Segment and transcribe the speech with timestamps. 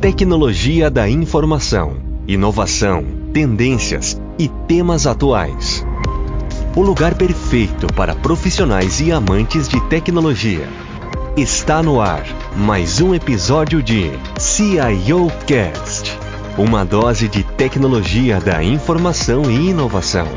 [0.00, 1.96] tecnologia da informação,
[2.26, 5.84] inovação, tendências e temas atuais.
[6.76, 10.68] O lugar perfeito para profissionais e amantes de tecnologia.
[11.36, 12.24] Está no ar
[12.56, 16.16] mais um episódio de CIO Cast,
[16.56, 20.28] uma dose de tecnologia da informação e inovação.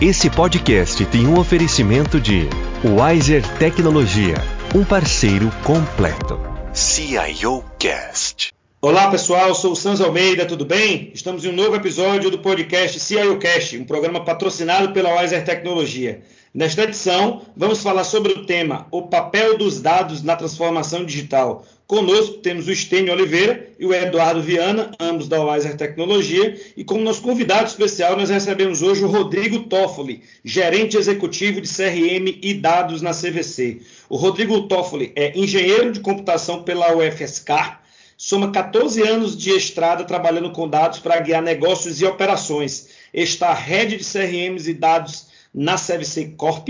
[0.00, 2.48] Esse podcast tem um oferecimento de
[2.84, 4.42] Wiser Tecnologia,
[4.74, 6.40] um parceiro completo.
[6.72, 8.59] CIO Cast.
[8.82, 11.10] Olá pessoal, sou o Sanz Almeida, tudo bem?
[11.12, 16.22] Estamos em um novo episódio do podcast CIO Cast, um programa patrocinado pela Wiser Tecnologia.
[16.54, 21.66] Nesta edição, vamos falar sobre o tema O papel dos dados na transformação digital.
[21.86, 27.04] Conosco temos o Estênio Oliveira e o Eduardo Viana, ambos da Wiser Tecnologia, e como
[27.04, 33.02] nosso convidado especial nós recebemos hoje o Rodrigo Toffoli, gerente executivo de CRM e dados
[33.02, 33.82] na CVC.
[34.08, 37.79] O Rodrigo Toffoli é engenheiro de computação pela UFSCar,
[38.22, 42.90] soma 14 anos de estrada trabalhando com dados para guiar negócios e operações.
[43.14, 46.68] Está rede de CRMs e dados na CVC Corp,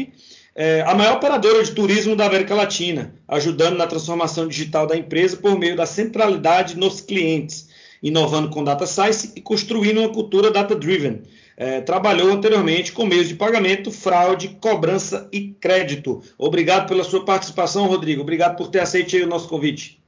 [0.55, 5.39] é, a maior operadora de turismo da América Latina, ajudando na transformação digital da empresa
[5.39, 7.69] por meio da centralidade nos clientes,
[8.01, 11.23] inovando com data science e construindo uma cultura data-driven.
[11.57, 16.23] É, trabalhou anteriormente com meios de pagamento, fraude, cobrança e crédito.
[16.39, 18.23] Obrigado pela sua participação, Rodrigo.
[18.23, 20.00] Obrigado por ter aceito o nosso convite.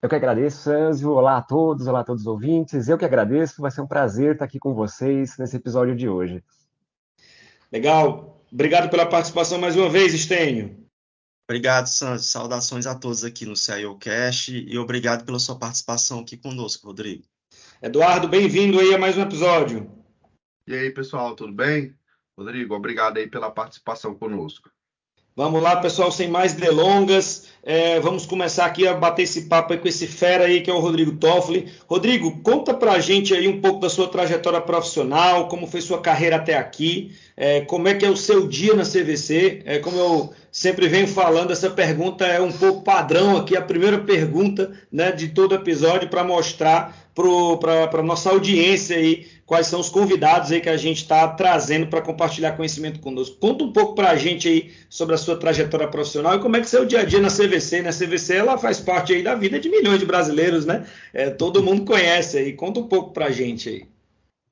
[0.00, 1.10] Eu que agradeço, Sanzio.
[1.10, 2.88] Olá a todos, olá a todos os ouvintes.
[2.88, 6.42] Eu que agradeço, vai ser um prazer estar aqui com vocês nesse episódio de hoje.
[7.72, 8.40] Legal.
[8.50, 10.86] Obrigado pela participação mais uma vez, Estênio.
[11.50, 12.26] Obrigado, Santos.
[12.26, 17.24] Saudações a todos aqui no CIO Cash e obrigado pela sua participação aqui conosco, Rodrigo.
[17.82, 19.90] Eduardo, bem-vindo aí a mais um episódio.
[20.64, 21.92] E aí, pessoal, tudo bem?
[22.38, 24.70] Rodrigo, obrigado aí pela participação conosco.
[25.38, 29.78] Vamos lá, pessoal, sem mais delongas, é, vamos começar aqui a bater esse papo aí
[29.78, 31.68] com esse fera aí que é o Rodrigo Toffoli.
[31.86, 36.34] Rodrigo, conta pra gente aí um pouco da sua trajetória profissional, como foi sua carreira
[36.34, 39.62] até aqui, é, como é que é o seu dia na CVC.
[39.64, 43.98] É, como eu sempre venho falando, essa pergunta é um pouco padrão aqui, a primeira
[43.98, 46.94] pergunta né, de todo episódio para mostrar
[47.60, 51.88] para a nossa audiência aí quais são os convidados aí que a gente está trazendo
[51.88, 53.36] para compartilhar conhecimento conosco.
[53.40, 56.60] Conta um pouco para a gente aí sobre a sua trajetória profissional e como é
[56.60, 57.82] que é o dia a dia na CVC.
[57.82, 57.88] Né?
[57.88, 60.84] A CVC ela faz parte aí da vida de milhões de brasileiros, né?
[61.12, 62.52] É, todo mundo conhece aí.
[62.52, 63.88] Conta um pouco para a gente aí.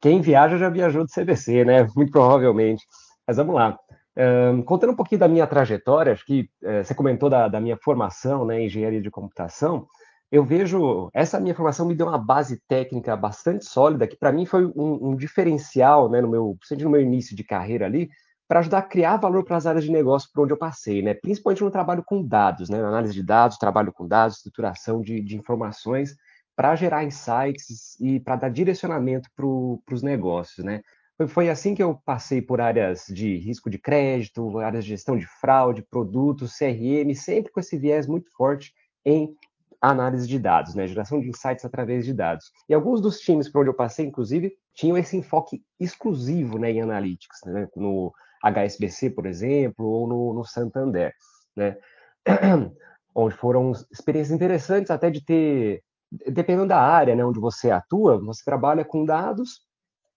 [0.00, 1.86] Quem viaja já viajou de CVC, né?
[1.94, 2.84] Muito provavelmente.
[3.26, 3.78] Mas vamos lá.
[4.18, 7.76] Um, contando um pouquinho da minha trajetória, acho que uh, você comentou da, da minha
[7.76, 9.86] formação, né, engenharia de computação
[10.30, 14.44] eu vejo essa minha formação me deu uma base técnica bastante sólida que para mim
[14.44, 18.08] foi um, um, diferencial, né, no meu, no meu início de carreira ali,
[18.48, 21.14] para ajudar a criar valor para as áreas de negócio por onde eu passei, né,
[21.14, 25.36] principalmente no trabalho com dados, né, análise de dados, trabalho com dados, estruturação de, de
[25.36, 26.16] informações
[26.56, 29.46] para gerar insights e para dar direcionamento para
[29.94, 30.82] os negócios, né.
[31.28, 35.26] Foi, assim que eu passei por áreas de risco de crédito, áreas de gestão de
[35.26, 39.34] fraude, produtos, CRM, sempre com esse viés muito forte em
[39.80, 40.86] análise de dados, né?
[40.86, 42.52] geração de insights através de dados.
[42.68, 46.82] E alguns dos times por onde eu passei, inclusive, tinham esse enfoque exclusivo né, em
[46.82, 47.68] analytics, né?
[47.74, 48.12] no
[48.42, 51.14] HSBC, por exemplo, ou no, no Santander,
[51.56, 51.78] né?
[53.14, 55.82] onde foram experiências interessantes até de ter,
[56.28, 59.62] dependendo da área né, onde você atua, você trabalha com dados,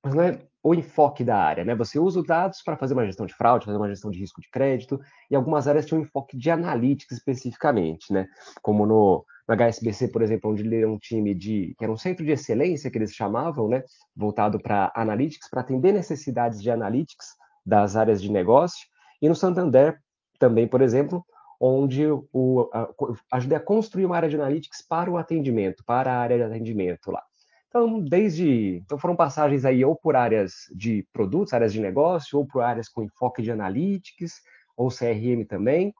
[0.03, 1.73] mas não é o enfoque da área, né?
[1.75, 4.41] Você usa os dados para fazer uma gestão de fraude, fazer uma gestão de risco
[4.41, 4.99] de crédito,
[5.31, 8.27] e algumas áreas tinham um enfoque de analytics especificamente, né?
[8.61, 11.97] Como no, no HSBC, por exemplo, onde ele era um time de que era um
[11.97, 13.83] centro de excelência que eles chamavam, né,
[14.15, 17.27] voltado para analytics, para atender necessidades de analytics
[17.65, 18.85] das áreas de negócio,
[19.21, 19.97] e no Santander
[20.37, 21.25] também, por exemplo,
[21.59, 22.87] onde o, a,
[23.33, 27.11] ajudei a construir uma área de analytics para o atendimento, para a área de atendimento
[27.11, 27.21] lá.
[27.69, 32.45] Então, desde então foram passagens aí ou por áreas de produtos, áreas de negócio, ou
[32.45, 34.41] por áreas com enfoque de analytics,
[34.75, 35.93] ou CRM também,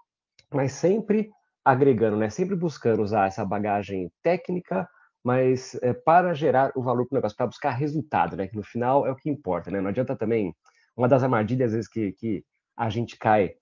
[0.52, 1.30] mas sempre
[1.64, 2.30] agregando, né?
[2.30, 4.90] Sempre buscando usar essa bagagem técnica,
[5.24, 8.48] mas é, para gerar o valor para o negócio, para buscar resultado, né?
[8.48, 9.80] Que no final é o que importa, né?
[9.80, 10.56] Não adianta também
[10.98, 12.44] uma das armadilhas às vezes que, que
[12.76, 13.54] a gente cai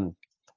[0.00, 0.14] um,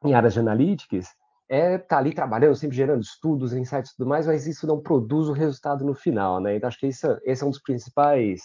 [0.08, 1.10] em áreas de analytics
[1.50, 5.30] é tá ali trabalhando, sempre gerando estudos, insights e tudo mais, mas isso não produz
[5.30, 6.56] o resultado no final, né?
[6.56, 8.42] Então acho que isso, esse é um dos principais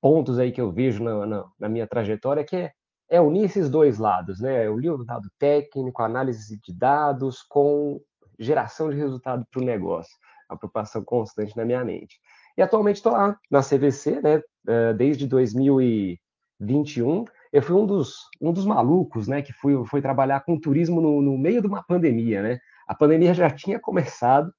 [0.00, 2.72] pontos aí que eu vejo na, na, na minha trajetória, que é
[3.08, 4.66] é unir esses dois lados, né?
[4.66, 8.00] Eu li o lado técnico, análise de dados com
[8.38, 10.12] geração de resultado para o negócio,
[10.48, 12.18] a preocupação constante na minha mente.
[12.56, 14.42] E atualmente estou lá na CVC, né?
[14.66, 17.24] Eh, desde 2021.
[17.54, 19.40] Eu fui um dos, um dos malucos, né?
[19.40, 22.58] Que fui, foi trabalhar com turismo no, no meio de uma pandemia, né?
[22.84, 24.52] A pandemia já tinha começado,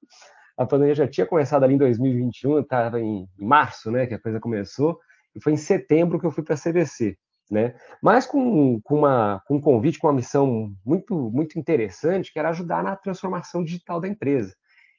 [0.57, 4.39] a pandemia já tinha começado ali em 2021, estava em março, né, que a coisa
[4.39, 4.97] começou,
[5.35, 7.17] e foi em setembro que eu fui para a CVC,
[7.51, 7.75] né?
[8.01, 12.49] Mas com, com, uma, com um convite, com uma missão muito, muito interessante, que era
[12.51, 14.55] ajudar na transformação digital da empresa.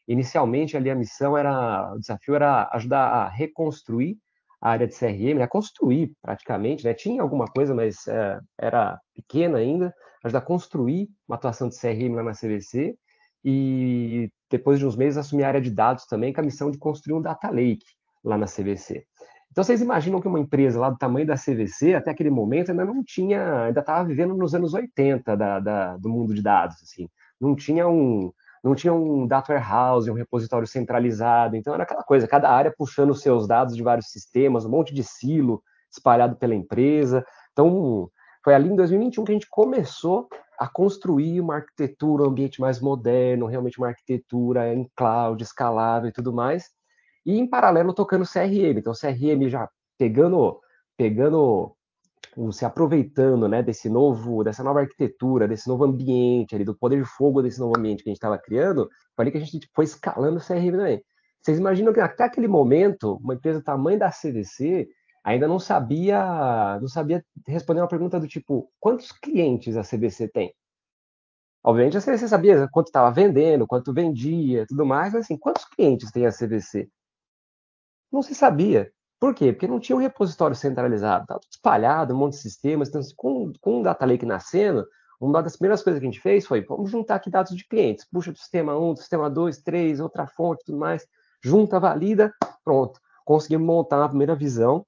[0.07, 4.19] Inicialmente ali a missão era, o desafio era ajudar a reconstruir
[4.69, 6.95] área de CRM, a construir praticamente, né?
[6.95, 12.15] Tinha alguma coisa, mas é, era pequena ainda, ajudar a construir uma atuação de CRM
[12.15, 12.97] lá na CVC
[13.45, 16.79] e depois de uns meses assumir a área de dados também, com a missão de
[16.79, 17.87] construir um data lake
[18.25, 19.05] lá na CVC.
[19.51, 22.85] Então vocês imaginam que uma empresa lá do tamanho da CVC, até aquele momento, ainda
[22.85, 27.09] não tinha, ainda estava vivendo nos anos 80 da, da, do mundo de dados, assim.
[27.41, 28.31] Não tinha um,
[28.67, 31.55] não tinha um data warehouse, um repositório centralizado.
[31.55, 34.93] Então era aquela coisa, cada área puxando os seus dados de vários sistemas, um monte
[34.93, 37.25] de silo espalhado pela empresa.
[37.53, 38.11] Então
[38.45, 40.29] foi ali em 2021 que a gente começou
[40.59, 46.13] a construir uma arquitetura, um ambiente mais moderno, realmente uma arquitetura em cloud, escalável e
[46.13, 46.65] tudo mais.
[47.25, 48.79] E em paralelo tocando CRM.
[48.79, 50.59] Então CRM já pegando
[50.97, 51.77] pegando
[52.53, 57.09] se aproveitando né, desse novo, dessa nova arquitetura, desse novo ambiente ali, do poder de
[57.09, 59.85] fogo desse novo ambiente que a gente estava criando, foi ali que a gente foi
[59.85, 61.03] escalando o CRM também.
[61.41, 64.89] Vocês imaginam que até aquele momento, uma empresa do tamanho da CVC
[65.25, 70.55] ainda não sabia, não sabia responder uma pergunta do tipo, quantos clientes a CVC tem?
[71.65, 76.13] Obviamente a CVC sabia quanto estava vendendo, quanto vendia, tudo mais, mas assim, quantos clientes
[76.13, 76.89] tem a CVC?
[78.13, 78.93] Não se sabia.
[79.19, 79.53] Por quê?
[79.53, 82.89] Porque não tinha um repositório centralizado, estava tudo espalhado, um monte de sistemas.
[82.89, 84.87] Então, com, com o Data Lake nascendo,
[85.21, 88.07] uma das primeiras coisas que a gente fez foi, vamos juntar aqui dados de clientes.
[88.11, 91.07] Puxa do sistema 1, do sistema 2, 3, outra fonte, tudo mais.
[91.43, 93.01] Junta, valida, pronto.
[93.25, 94.85] Conseguimos montar uma primeira visão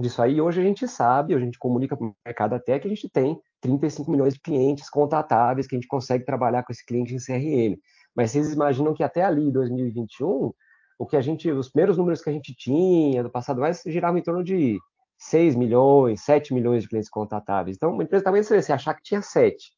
[0.00, 0.40] disso aí.
[0.40, 3.40] Hoje a gente sabe, a gente comunica para o mercado até que a gente tem
[3.60, 7.78] 35 milhões de clientes contatáveis que a gente consegue trabalhar com esse cliente em CRM.
[8.14, 10.52] Mas vocês imaginam que até ali, 2021,
[10.98, 14.18] o que a gente, os primeiros números que a gente tinha do passado mais giravam
[14.18, 14.78] em torno de
[15.18, 17.76] 6 milhões, 7 milhões de clientes contatáveis.
[17.76, 19.72] Então, uma empresa também você achar que tinha 7.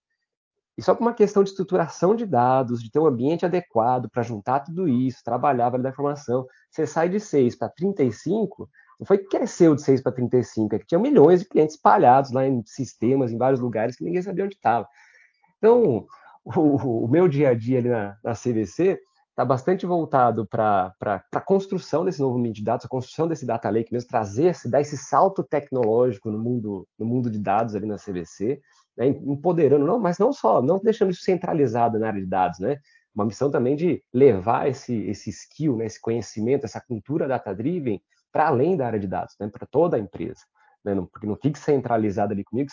[0.77, 4.23] E só por uma questão de estruturação de dados, de ter um ambiente adequado para
[4.23, 8.69] juntar tudo isso, trabalhar, validar informação, você sai de 6 para 35,
[8.99, 12.33] não foi que cresceu de 6 para 35, é que tinha milhões de clientes espalhados
[12.33, 14.89] lá em sistemas, em vários lugares que ninguém sabia onde estava.
[15.59, 16.07] Então,
[16.45, 18.99] o, o, meu dia a dia ali na, na CVC
[19.35, 20.95] está bastante voltado para
[21.33, 24.71] a construção desse novo ambiente de dados, a construção desse data lake mesmo, trazer, esse,
[24.71, 28.61] dar esse salto tecnológico no mundo, no mundo de dados ali na CVC,
[28.97, 32.79] né, empoderando, não, mas não só, não deixando isso centralizado na área de dados, né?
[33.13, 38.01] Uma missão também de levar esse, esse skill, né, esse conhecimento, essa cultura data-driven
[38.33, 40.43] para além da área de dados, né, para toda a empresa.
[40.85, 42.71] Né, não, porque não fique centralizado ali comigo,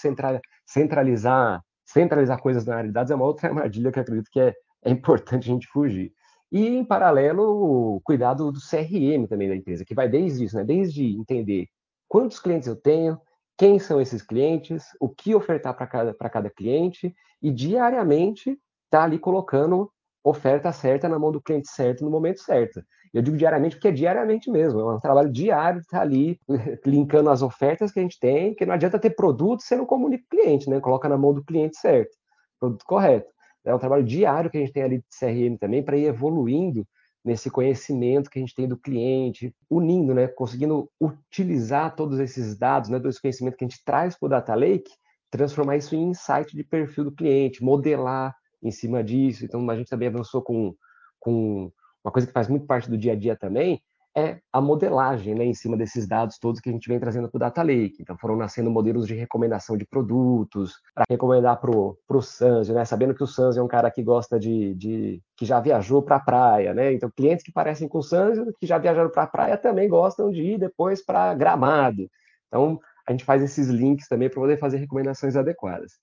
[0.66, 4.40] centralizar, centralizar coisas na área de dados é uma outra armadilha que eu acredito que
[4.40, 4.54] é,
[4.86, 6.14] é importante a gente fugir.
[6.52, 10.64] E, em paralelo, o cuidado do CRM também da empresa, que vai desde isso, né?
[10.64, 11.68] desde entender
[12.08, 13.20] quantos clientes eu tenho,
[13.58, 18.60] quem são esses clientes, o que ofertar para cada, cada cliente, e diariamente
[18.90, 19.90] tá ali colocando
[20.24, 22.84] oferta certa na mão do cliente certo no momento certo.
[23.14, 26.40] Eu digo diariamente porque é diariamente mesmo, é um trabalho diário tá ali
[26.86, 30.24] linkando as ofertas que a gente tem, que não adianta ter produto se não comunica
[30.30, 30.80] com o cliente, né?
[30.80, 32.16] Coloca na mão do cliente certo,
[32.60, 33.32] produto correto.
[33.64, 36.86] É um trabalho diário que a gente tem ali de CRM também para ir evoluindo
[37.24, 42.90] nesse conhecimento que a gente tem do cliente, unindo, né, conseguindo utilizar todos esses dados,
[42.90, 44.92] né, todo conhecimento que a gente traz para o Data Lake,
[45.30, 49.46] transformar isso em insight de perfil do cliente, modelar em cima disso.
[49.46, 50.76] Então, a gente também avançou com,
[51.20, 51.72] com
[52.04, 53.82] uma coisa que faz muito parte do dia a dia também,
[54.16, 57.38] é a modelagem né, em cima desses dados todos que a gente vem trazendo para
[57.38, 57.98] o Data Lake.
[58.00, 63.16] Então, foram nascendo modelos de recomendação de produtos, para recomendar para o Sanzio, né, sabendo
[63.16, 64.74] que o Sanzio é um cara que gosta de.
[64.76, 66.74] de que já viajou para a praia.
[66.74, 66.94] Né?
[66.94, 70.30] Então, clientes que parecem com o Sanzio, que já viajaram para a praia, também gostam
[70.30, 72.10] de ir depois para Gramado.
[72.48, 75.94] Então, a gente faz esses links também para poder fazer recomendações adequadas.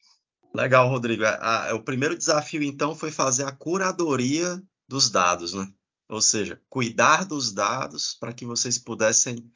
[0.55, 1.25] Legal, Rodrigo.
[1.25, 5.67] A, a, o primeiro desafio, então, foi fazer a curadoria dos dados, né?
[6.09, 9.51] Ou seja, cuidar dos dados para que vocês pudessem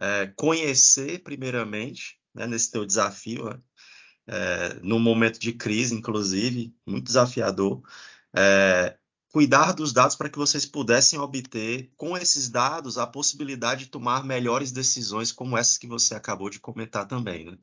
[0.00, 3.60] é, conhecer primeiramente, né, nesse teu desafio, né,
[4.26, 7.82] é, no momento de crise, inclusive, muito desafiador,
[8.34, 8.96] é,
[9.32, 14.24] cuidar dos dados para que vocês pudessem obter, com esses dados, a possibilidade de tomar
[14.24, 17.46] melhores decisões, como essas que você acabou de comentar também.
[17.46, 17.58] Né?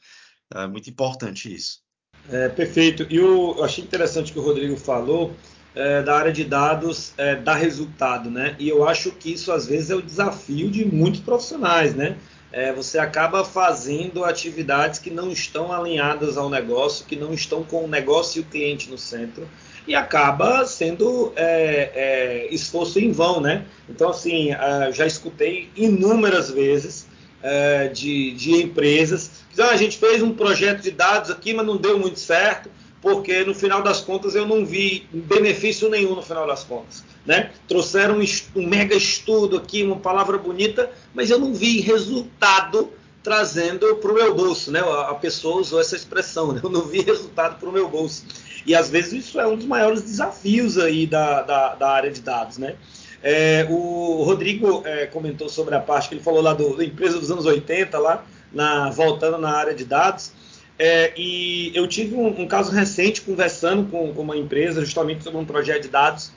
[0.53, 1.81] É muito importante isso.
[2.27, 3.07] É, perfeito.
[3.09, 5.35] E eu achei interessante o que o Rodrigo falou
[5.75, 8.55] é, da área de dados é, dá resultado, né?
[8.59, 12.17] E eu acho que isso às vezes é o desafio de muitos profissionais, né?
[12.51, 17.85] É, você acaba fazendo atividades que não estão alinhadas ao negócio, que não estão com
[17.85, 19.47] o negócio e o cliente no centro.
[19.87, 23.65] e acaba sendo é, é, esforço em vão, né?
[23.87, 27.07] Então, assim, uh, já escutei inúmeras vezes
[27.41, 31.65] uh, de, de, empresas que ah, a gente fez um projeto de dados aqui, mas
[31.65, 32.69] não deu muito certo,
[33.01, 37.03] porque no final das contas eu não vi benefício nenhum no final das contas.
[37.25, 37.51] Né?
[37.67, 38.25] Trouxeram um,
[38.55, 42.91] um mega estudo aqui, uma palavra bonita, mas eu não vi resultado
[43.23, 44.79] trazendo para o meu bolso, né?
[44.79, 46.61] A pessoa usou essa expressão, né?
[46.63, 48.23] eu não vi resultado para o meu bolso.
[48.65, 52.21] E às vezes isso é um dos maiores desafios aí da, da, da área de
[52.21, 52.75] dados, né?
[53.21, 57.19] É, o Rodrigo é, comentou sobre a parte que ele falou lá do, da empresa
[57.19, 60.31] dos anos 80, lá, na, voltando na área de dados.
[60.79, 65.37] É, e eu tive um, um, caso recente conversando com, com, uma empresa justamente sobre
[65.37, 66.31] um projeto de dados.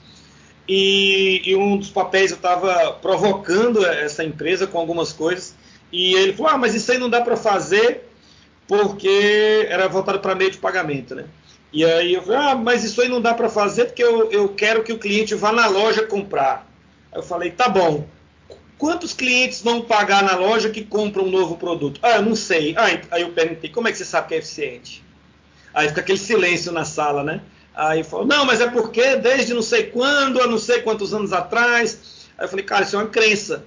[0.67, 5.55] E, e um dos papéis eu estava provocando essa empresa com algumas coisas.
[5.91, 8.09] E ele falou: Ah, mas isso aí não dá para fazer
[8.67, 11.25] porque era voltado para meio de pagamento, né?
[11.71, 14.49] E aí eu falei, ah, mas isso aí não dá para fazer porque eu, eu
[14.49, 16.67] quero que o cliente vá na loja comprar.
[17.11, 18.05] Aí eu falei, tá bom.
[18.83, 22.01] Quantos clientes vão pagar na loja que compram um novo produto?
[22.03, 22.75] Ah, eu não sei.
[22.77, 25.01] Ah, aí eu perguntei, como é que você sabe que é eficiente?
[25.73, 27.39] Aí fica aquele silêncio na sala, né?
[27.73, 31.31] Aí falou, não, mas é porque desde não sei quando, a não sei quantos anos
[31.31, 32.27] atrás.
[32.37, 33.63] Aí eu falei, cara, isso é uma crença.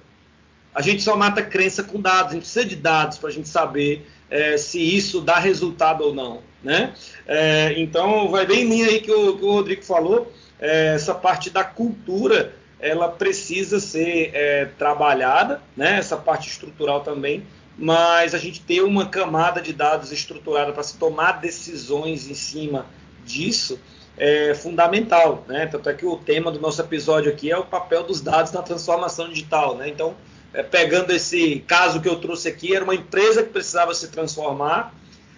[0.71, 3.49] A gente só mata crença com dados, a gente precisa de dados para a gente
[3.49, 6.43] saber é, se isso dá resultado ou não.
[6.63, 6.93] Né?
[7.25, 11.15] É, então, vai bem em linha aí que o, que o Rodrigo falou, é, essa
[11.15, 15.97] parte da cultura ela precisa ser é, trabalhada, né?
[15.97, 17.45] essa parte estrutural também,
[17.77, 22.85] mas a gente ter uma camada de dados estruturada para se tomar decisões em cima
[23.25, 23.79] disso
[24.17, 25.45] é fundamental.
[25.47, 25.67] Né?
[25.67, 28.61] Tanto é que o tema do nosso episódio aqui é o papel dos dados na
[28.61, 29.75] transformação digital.
[29.75, 29.89] Né?
[29.89, 30.15] Então,
[30.53, 34.93] é, pegando esse caso que eu trouxe aqui, era uma empresa que precisava se transformar,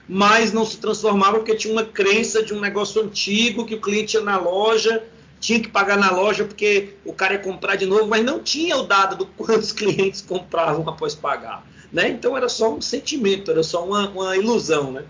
[0.07, 4.15] mas não se transformava porque tinha uma crença de um negócio antigo que o cliente
[4.15, 5.03] ia na loja,
[5.39, 8.77] tinha que pagar na loja porque o cara ia comprar de novo, mas não tinha
[8.77, 11.65] o dado do quantos clientes compravam após pagar.
[11.91, 12.09] Né?
[12.09, 14.91] Então era só um sentimento, era só uma, uma ilusão.
[14.91, 15.05] Né?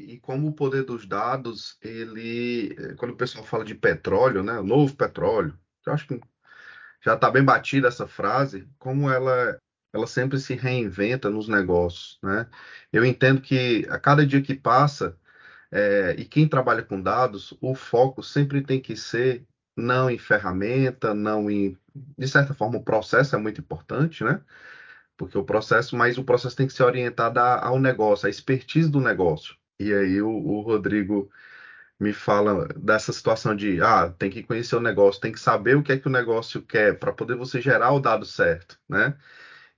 [0.00, 4.96] E como o poder dos dados, ele, quando o pessoal fala de petróleo, né, novo
[4.96, 5.56] petróleo,
[5.86, 6.20] eu acho que
[7.04, 9.58] já está bem batida essa frase, como ela
[9.90, 12.46] ela sempre se reinventa nos negócios, né?
[12.92, 15.16] Eu entendo que a cada dia que passa
[15.70, 19.46] é, e quem trabalha com dados, o foco sempre tem que ser
[19.78, 21.76] não em ferramenta, não em,
[22.16, 24.40] de certa forma, o processo é muito importante, né?
[25.16, 29.00] Porque o processo, mas o processo tem que ser orientado ao negócio, à expertise do
[29.00, 29.56] negócio.
[29.78, 31.30] E aí o, o Rodrigo
[32.00, 35.82] me fala dessa situação de ah, tem que conhecer o negócio, tem que saber o
[35.82, 39.16] que é que o negócio quer para poder você gerar o dado certo, né?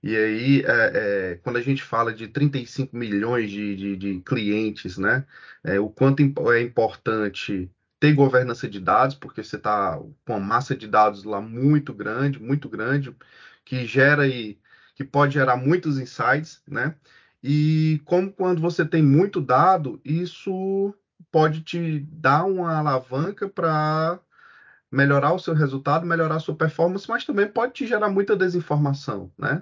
[0.03, 4.97] E aí, é, é, quando a gente fala de 35 milhões de, de, de clientes,
[4.97, 5.25] né?
[5.63, 10.75] É, o quanto é importante ter governança de dados, porque você está com uma massa
[10.75, 13.15] de dados lá muito grande, muito grande,
[13.63, 14.59] que gera e
[14.95, 16.95] que pode gerar muitos insights, né?
[17.43, 20.95] E como quando você tem muito dado, isso
[21.31, 24.19] pode te dar uma alavanca para
[24.91, 29.31] melhorar o seu resultado, melhorar a sua performance, mas também pode te gerar muita desinformação,
[29.37, 29.61] né?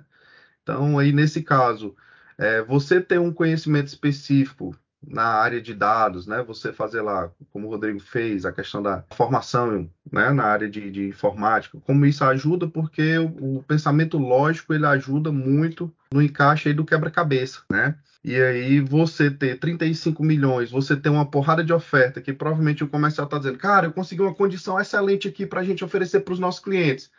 [0.64, 1.96] Então, aí nesse caso,
[2.38, 4.76] é, você ter um conhecimento específico
[5.06, 6.44] na área de dados, né?
[6.44, 10.32] Você fazer lá, como o Rodrigo fez, a questão da formação, né?
[10.32, 15.32] Na área de, de informática, como isso ajuda, porque o, o, pensamento lógico ele ajuda
[15.32, 17.96] muito no encaixe do quebra-cabeça, né?
[18.24, 22.90] E aí você ter 35 milhões, você ter uma porrada de oferta que provavelmente o
[22.90, 26.34] comercial está dizendo, cara, eu consegui uma condição excelente aqui para a gente oferecer para
[26.34, 27.10] os nossos clientes.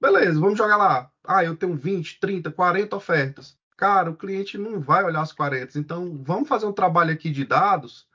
[0.00, 1.08] Beleza, vamos jogar lá.
[1.24, 3.56] Ah, eu tenho 20, 30, 40 ofertas.
[3.76, 5.78] Cara, o cliente não vai olhar as 40.
[5.78, 8.06] Então, vamos fazer um trabalho aqui de dados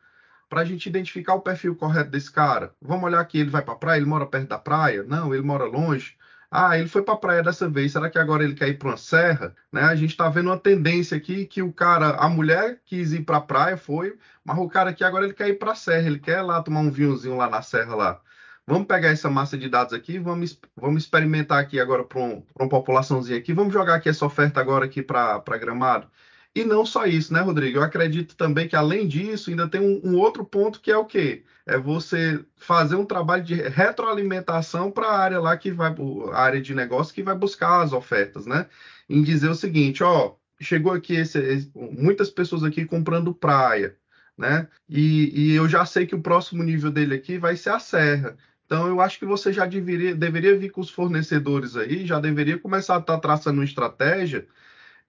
[0.49, 2.73] para a gente identificar o perfil correto desse cara.
[2.81, 5.03] Vamos olhar aqui, ele vai para a praia, ele mora perto da praia?
[5.03, 6.17] Não, ele mora longe.
[6.51, 8.87] Ah, ele foi para a praia dessa vez, será que agora ele quer ir para
[8.89, 9.55] uma serra?
[9.71, 9.81] Né?
[9.83, 13.37] A gente está vendo uma tendência aqui que o cara, a mulher quis ir para
[13.37, 16.19] a praia, foi, mas o cara aqui agora ele quer ir para a serra, ele
[16.19, 18.21] quer lá tomar um vinhozinho lá na serra lá.
[18.69, 22.69] Vamos pegar essa massa de dados aqui, vamos, vamos experimentar aqui agora para um, uma
[22.69, 26.07] populaçãozinha aqui, vamos jogar aqui essa oferta agora aqui para Gramado.
[26.53, 27.79] E não só isso, né, Rodrigo?
[27.79, 31.05] Eu acredito também que, além disso, ainda tem um, um outro ponto que é o
[31.05, 31.43] quê?
[31.65, 35.95] É você fazer um trabalho de retroalimentação para a área lá que vai,
[36.31, 38.67] a área de negócio que vai buscar as ofertas, né?
[39.09, 43.97] Em dizer o seguinte, ó, chegou aqui esse, muitas pessoas aqui comprando praia,
[44.37, 44.67] né?
[44.87, 48.37] E, e, eu já sei que o próximo nível dele aqui vai ser a serra.
[48.69, 52.59] Então, eu acho que você já deveria, deveria vir com os fornecedores aí, já deveria
[52.59, 54.47] começar a estar tá traçando uma estratégia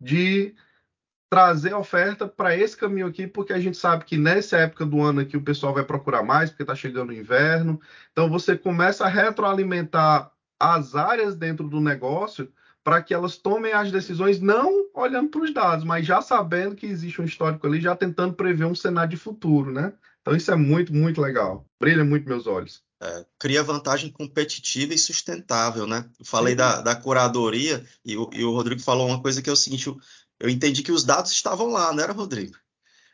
[0.00, 0.55] de
[1.31, 5.21] trazer oferta para esse caminho aqui, porque a gente sabe que nessa época do ano
[5.21, 7.79] aqui o pessoal vai procurar mais, porque está chegando o inverno.
[8.12, 12.50] Então você começa a retroalimentar as áreas dentro do negócio
[12.83, 16.87] para que elas tomem as decisões não olhando para os dados, mas já sabendo que
[16.87, 19.93] existe um histórico ali, já tentando prever um cenário de futuro, né?
[20.23, 21.67] Então isso é muito, muito legal.
[21.79, 22.89] Brilha muito meus olhos.
[23.02, 26.09] É, cria vantagem competitiva e sustentável, né?
[26.19, 29.52] Eu falei da, da, curadoria e o, e o, Rodrigo falou uma coisa que é
[29.52, 29.99] o seguinte: eu,
[30.38, 32.59] eu entendi que os dados estavam lá, não era, Rodrigo?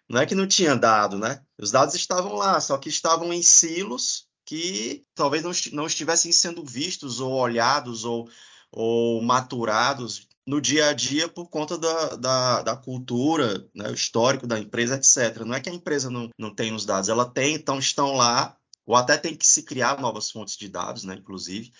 [0.09, 1.41] Não é que não tinha dado, né?
[1.59, 6.65] Os dados estavam lá, só que estavam em silos que talvez não, não estivessem sendo
[6.65, 8.29] vistos ou olhados ou,
[8.71, 14.47] ou maturados no dia a dia por conta da, da, da cultura, né, o histórico
[14.47, 15.45] da empresa, etc.
[15.45, 18.57] Não é que a empresa não, não tem os dados, ela tem, então estão lá,
[18.87, 21.73] ou até tem que se criar novas fontes de dados, né, inclusive,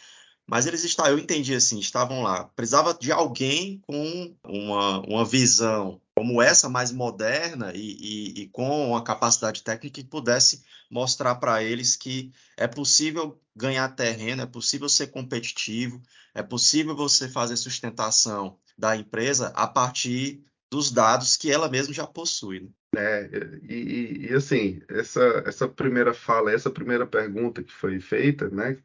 [0.47, 2.45] mas eles estavam, eu entendi assim, estavam lá.
[2.45, 8.89] Precisava de alguém com uma, uma visão como essa, mais moderna e, e, e com
[8.91, 14.89] uma capacidade técnica que pudesse mostrar para eles que é possível ganhar terreno, é possível
[14.89, 16.01] ser competitivo,
[16.35, 22.07] é possível você fazer sustentação da empresa a partir dos dados que ela mesma já
[22.07, 22.61] possui.
[22.61, 22.69] Né?
[22.97, 23.29] É,
[23.69, 28.79] e, e, assim, essa, essa primeira fala, essa primeira pergunta que foi feita, né,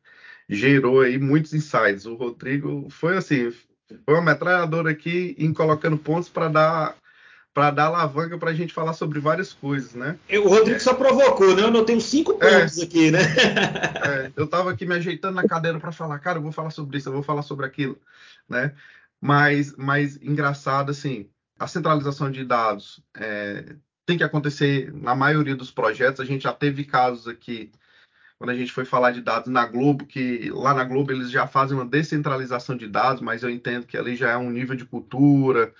[0.50, 2.06] gerou aí muitos insights.
[2.06, 3.52] O Rodrigo foi assim,
[4.06, 6.96] foi uma metralhadora aqui em colocando pontos para dar
[7.54, 10.18] para dar alavanca para a gente falar sobre várias coisas, né?
[10.32, 10.80] O Rodrigo é.
[10.80, 11.64] só provocou, né?
[11.64, 12.62] Eu não tenho cinco é.
[12.62, 12.84] pontos é.
[12.84, 13.20] aqui, né?
[13.20, 14.32] É.
[14.38, 17.10] Eu estava aqui me ajeitando na cadeira para falar, cara, eu vou falar sobre isso,
[17.10, 17.98] eu vou falar sobre aquilo,
[18.48, 18.74] né?
[19.20, 25.72] Mas, mas engraçado, assim, a centralização de dados é, tem que acontecer na maioria dos
[25.72, 26.20] projetos.
[26.20, 27.72] A gente já teve casos aqui
[28.38, 31.46] quando a gente foi falar de dados na Globo, que lá na Globo eles já
[31.46, 34.84] fazem uma descentralização de dados, mas eu entendo que ali já é um nível de
[34.84, 35.72] cultura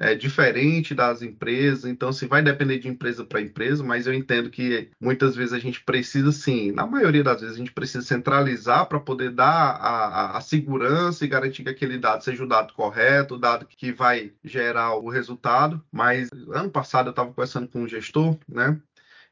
[0.00, 4.14] é, diferente das empresas, então se assim, vai depender de empresa para empresa, mas eu
[4.14, 8.02] entendo que muitas vezes a gente precisa, sim, na maioria das vezes a gente precisa
[8.02, 12.48] centralizar para poder dar a, a, a, segurança e garantir que aquele dado seja o
[12.48, 15.82] dado correto, o dado que vai gerar o resultado.
[15.92, 18.80] Mas ano passado eu estava conversando com um gestor, né?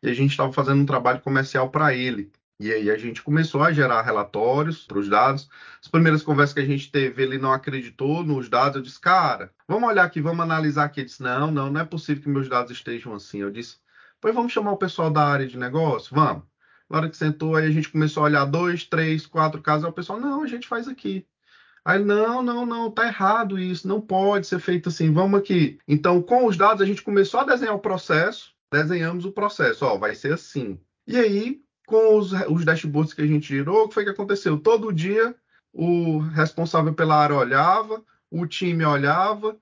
[0.03, 2.31] E a gente estava fazendo um trabalho comercial para ele.
[2.61, 5.49] E aí a gente começou a gerar relatórios para os dados.
[5.81, 8.77] As primeiras conversas que a gente teve, ele não acreditou nos dados.
[8.77, 11.01] Eu disse, cara, vamos olhar aqui, vamos analisar aqui.
[11.01, 13.41] Ele disse, não, não, não é possível que meus dados estejam assim.
[13.41, 13.77] Eu disse,
[14.21, 16.15] pois vamos chamar o pessoal da área de negócio?
[16.15, 16.43] Vamos.
[16.91, 19.85] Na hora que sentou, aí a gente começou a olhar dois, três, quatro casos.
[19.85, 21.27] Aí o pessoal, não, a gente faz aqui.
[21.85, 25.79] Aí, não, não, não, tá errado isso, não pode ser feito assim, vamos aqui.
[25.87, 29.97] Então, com os dados, a gente começou a desenhar o processo, desenhamos o processo, ó,
[29.97, 30.79] vai ser assim.
[31.07, 34.59] E aí, com os, os dashboards que a gente gerou, o que foi que aconteceu?
[34.59, 35.35] Todo dia
[35.73, 39.57] o responsável pela área olhava, o time olhava.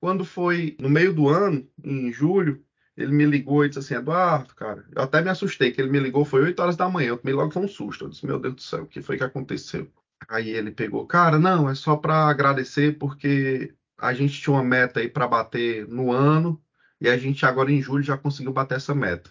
[0.00, 2.64] Quando foi no meio do ano, em julho,
[2.96, 6.00] ele me ligou e disse assim: Eduardo, cara, eu até me assustei, que ele me
[6.00, 8.04] ligou, foi 8 horas da manhã, eu tomei logo um susto.
[8.04, 9.88] Eu disse: Meu Deus do céu, o que foi que aconteceu?
[10.28, 15.00] Aí ele pegou, cara, não, é só para agradecer, porque a gente tinha uma meta
[15.00, 16.60] aí para bater no ano,
[17.00, 19.30] e a gente agora em julho já conseguiu bater essa meta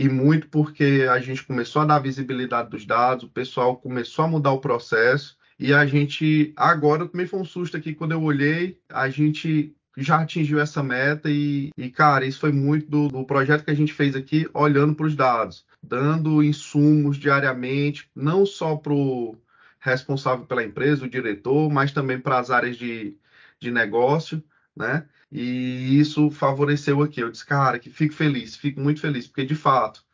[0.00, 4.28] e muito porque a gente começou a dar visibilidade dos dados, o pessoal começou a
[4.28, 8.80] mudar o processo e a gente agora também foi um susto aqui quando eu olhei,
[8.88, 13.62] a gente já atingiu essa meta e, e cara, isso foi muito do, do projeto
[13.62, 18.94] que a gente fez aqui, olhando para os dados, dando insumos diariamente, não só para
[18.94, 19.36] o
[19.78, 23.18] responsável pela empresa, o diretor, mas também para as áreas de,
[23.60, 24.42] de negócio,
[24.74, 25.06] né?
[25.32, 27.20] E isso favoreceu aqui.
[27.20, 30.04] Eu disse, cara, que fico feliz, fico muito feliz, porque de fato,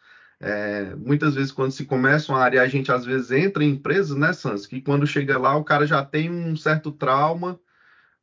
[0.40, 4.16] é, muitas vezes quando se começa uma área, a gente às vezes entra em empresas,
[4.16, 7.60] né, Sans, que quando chega lá o cara já tem um certo trauma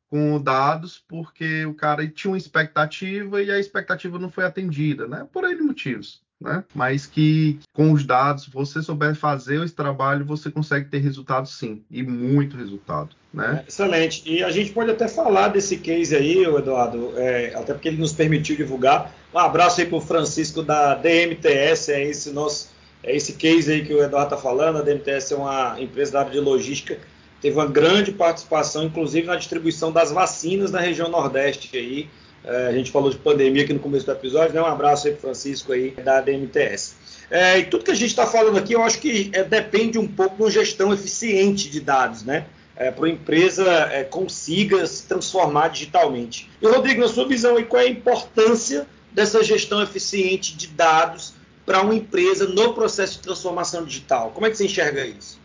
[0.08, 5.28] com dados, porque o cara tinha uma expectativa e a expectativa não foi atendida, né,
[5.32, 6.62] por N motivos né?
[6.74, 11.82] Mas que com os dados, você souber fazer esse trabalho, você consegue ter resultado sim,
[11.90, 13.16] e muito resultado.
[13.32, 13.62] Né?
[13.64, 14.22] É, excelente.
[14.26, 18.12] E a gente pode até falar desse case aí, Eduardo, é, até porque ele nos
[18.12, 19.12] permitiu divulgar.
[19.32, 22.70] Um abraço aí para o Francisco da DMTS, é esse nosso,
[23.02, 24.76] é esse case aí que o Eduardo está falando.
[24.76, 26.98] A DMTS é uma empresa da área de logística,
[27.40, 32.08] teve uma grande participação, inclusive na distribuição das vacinas na região Nordeste aí.
[32.44, 34.60] É, a gente falou de pandemia aqui no começo do episódio, né?
[34.60, 36.94] Um abraço aí para Francisco aí da DMTS.
[37.30, 40.06] É, e tudo que a gente está falando aqui, eu acho que é, depende um
[40.06, 42.46] pouco de uma gestão eficiente de dados, né?
[42.76, 46.50] É, para a empresa é, consiga se transformar digitalmente.
[46.60, 51.34] E Rodrigo, na sua visão, aí, qual é a importância dessa gestão eficiente de dados
[51.64, 54.32] para uma empresa no processo de transformação digital?
[54.32, 55.40] Como é que você enxerga isso?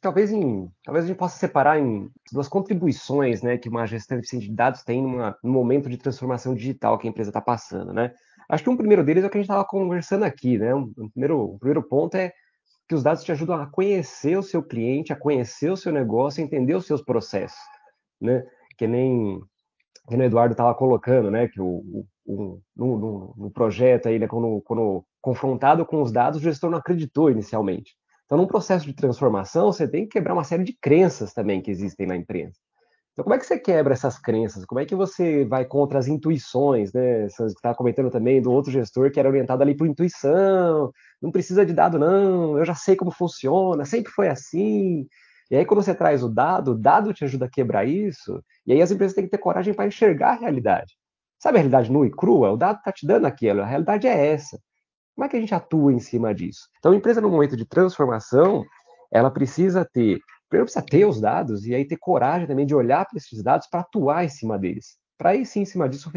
[0.00, 4.46] Talvez, em, talvez a gente possa separar em duas contribuições né, que uma gestão eficiente
[4.48, 7.92] de dados tem numa, num momento de transformação digital que a empresa está passando.
[7.92, 8.12] Né?
[8.48, 10.58] Acho que um primeiro deles é o que a gente estava conversando aqui.
[10.58, 10.74] Né?
[10.74, 12.32] Um, um primeiro, um primeiro ponto é
[12.86, 16.42] que os dados te ajudam a conhecer o seu cliente, a conhecer o seu negócio,
[16.42, 17.58] a entender os seus processos.
[18.20, 18.44] Né?
[18.76, 19.40] Que nem,
[20.06, 21.48] que o Eduardo estava colocando, né?
[21.48, 26.38] que o, o, no, no, no, projeto, aí, né, quando, quando confrontado com os dados,
[26.38, 27.96] o gestor não acreditou inicialmente.
[28.28, 31.70] Então, num processo de transformação, você tem que quebrar uma série de crenças também que
[31.70, 32.52] existem na empresa.
[33.14, 34.66] Então, como é que você quebra essas crenças?
[34.66, 37.26] Como é que você vai contra as intuições, né?
[37.26, 41.64] Você estava comentando também do outro gestor que era orientado ali por intuição, não precisa
[41.64, 45.06] de dado, não, eu já sei como funciona, sempre foi assim.
[45.50, 48.72] E aí, quando você traz o dado, o dado te ajuda a quebrar isso, e
[48.74, 50.94] aí as empresas têm que ter coragem para enxergar a realidade.
[51.38, 52.52] Sabe a realidade nua e crua?
[52.52, 54.60] O dado está te dando aquilo, a realidade é essa.
[55.18, 56.68] Como é que a gente atua em cima disso?
[56.78, 58.64] Então, a empresa, no momento de transformação,
[59.10, 63.04] ela precisa ter, primeiro precisa ter os dados e aí ter coragem também de olhar
[63.04, 64.96] para esses dados para atuar em cima deles.
[65.18, 66.08] Para aí sim, em cima disso,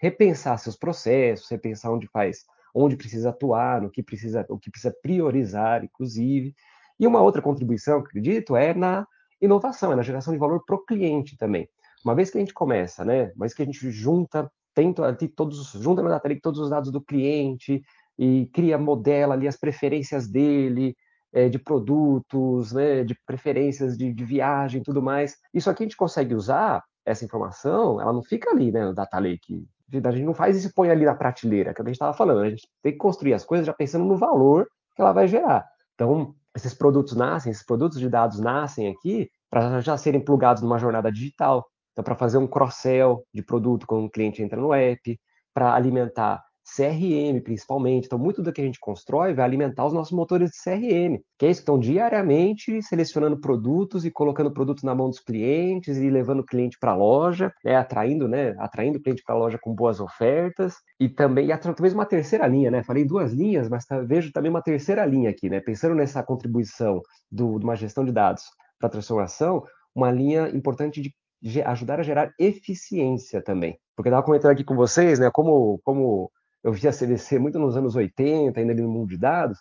[0.00, 2.38] repensar seus processos, repensar onde faz,
[2.74, 6.54] onde precisa atuar, no que precisa, o que precisa priorizar, inclusive.
[6.98, 9.06] E uma outra contribuição, acredito, é na
[9.42, 11.68] inovação, é na geração de valor para o cliente também.
[12.02, 13.24] Uma vez que a gente começa, né?
[13.36, 17.02] Uma vez que a gente junta, tenta todos, junta na data todos os dados do
[17.02, 17.82] cliente,
[18.18, 20.94] e cria, modela ali as preferências dele,
[21.32, 25.36] é, de produtos, né, de preferências de, de viagem tudo mais.
[25.54, 29.18] Isso aqui a gente consegue usar, essa informação, ela não fica ali, né, no data
[29.18, 29.66] lake.
[29.92, 32.40] A gente não faz isso e põe ali na prateleira, que a gente estava falando.
[32.40, 35.66] A gente tem que construir as coisas já pensando no valor que ela vai gerar.
[35.94, 40.78] Então, esses produtos nascem, esses produtos de dados nascem aqui para já serem plugados numa
[40.78, 41.66] jornada digital.
[41.92, 45.18] Então, para fazer um cross-sell de produto quando o cliente entra no app,
[45.54, 46.44] para alimentar
[46.76, 48.06] CRM, principalmente.
[48.06, 51.46] Então, muito do que a gente constrói vai alimentar os nossos motores de CRM, que
[51.46, 56.10] é isso, que estão diariamente selecionando produtos e colocando produtos na mão dos clientes e
[56.10, 59.58] levando o cliente para a loja, né, atraindo, né, atraindo o cliente para a loja
[59.60, 62.82] com boas ofertas e também, e talvez uma terceira linha, né?
[62.82, 65.60] Falei duas linhas, mas tá, vejo também uma terceira linha aqui, né?
[65.60, 67.00] Pensando nessa contribuição
[67.30, 68.42] do, de uma gestão de dados
[68.78, 73.78] para transformação, uma linha importante de ajudar a gerar eficiência também.
[73.96, 76.30] Porque eu estava comentando aqui com vocês, né, como, como
[76.68, 79.58] eu vi a CDC muito nos anos 80, ainda ali no mundo de dados,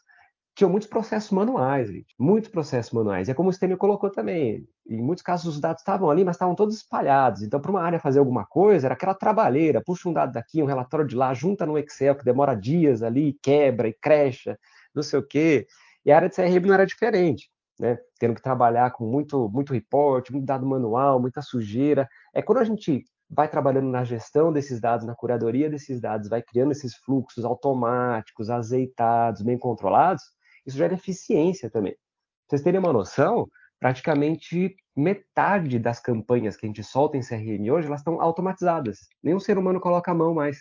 [0.53, 3.29] tinha muitos processos manuais, gente, muitos processos manuais.
[3.29, 4.67] É como o Stênio colocou também.
[4.89, 7.43] Em muitos casos os dados estavam ali, mas estavam todos espalhados.
[7.43, 10.65] Então, para uma área fazer alguma coisa, era aquela trabalheira, puxa um dado daqui, um
[10.65, 14.59] relatório de lá, junta no Excel, que demora dias ali, quebra e crecha,
[14.93, 15.65] não sei o quê.
[16.03, 17.49] E a área de CRM não era diferente.
[17.79, 17.97] Né?
[18.19, 22.09] Tendo que trabalhar com muito, muito report, muito dado manual, muita sujeira.
[22.33, 26.41] É quando a gente vai trabalhando na gestão desses dados, na curadoria desses dados, vai
[26.41, 30.23] criando esses fluxos automáticos, azeitados, bem controlados,
[30.65, 31.93] isso gera eficiência também.
[31.93, 33.47] Pra vocês terem uma noção,
[33.79, 38.99] praticamente metade das campanhas que a gente solta em CRM hoje, elas estão automatizadas.
[39.21, 40.57] Nenhum ser humano coloca a mão mais.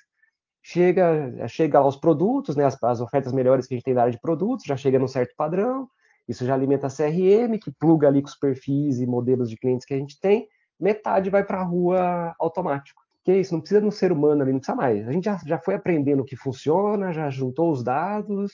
[0.62, 4.12] Chega, chega aos produtos, né, as, as ofertas melhores que a gente tem na área
[4.12, 5.88] de produtos, já chega num certo padrão,
[6.28, 9.86] isso já alimenta a CRM, que pluga ali com os perfis e modelos de clientes
[9.86, 13.02] que a gente tem, metade vai para a rua automático.
[13.24, 15.08] Que é isso, não precisa de um ser humano ali, não precisa mais.
[15.08, 18.52] A gente já, já foi aprendendo o que funciona, já juntou os dados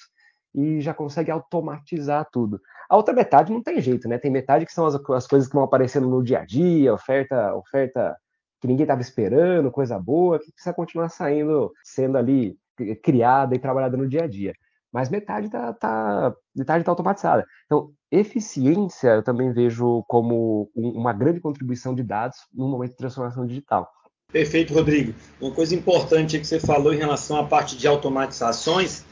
[0.54, 2.60] e já consegue automatizar tudo.
[2.88, 4.18] A outra metade não tem jeito, né?
[4.18, 7.54] Tem metade que são as, as coisas que vão aparecendo no dia a dia, oferta,
[7.54, 8.16] oferta
[8.60, 12.56] que ninguém estava esperando, coisa boa, que precisa continuar saindo, sendo ali
[13.02, 14.54] criada e trabalhada no dia a dia.
[14.92, 17.46] Mas metade está tá, metade tá automatizada.
[17.64, 23.46] Então, eficiência eu também vejo como uma grande contribuição de dados no momento de transformação
[23.46, 23.88] digital.
[24.30, 25.14] Perfeito, Rodrigo.
[25.40, 29.04] Uma coisa importante que você falou em relação à parte de automatizações,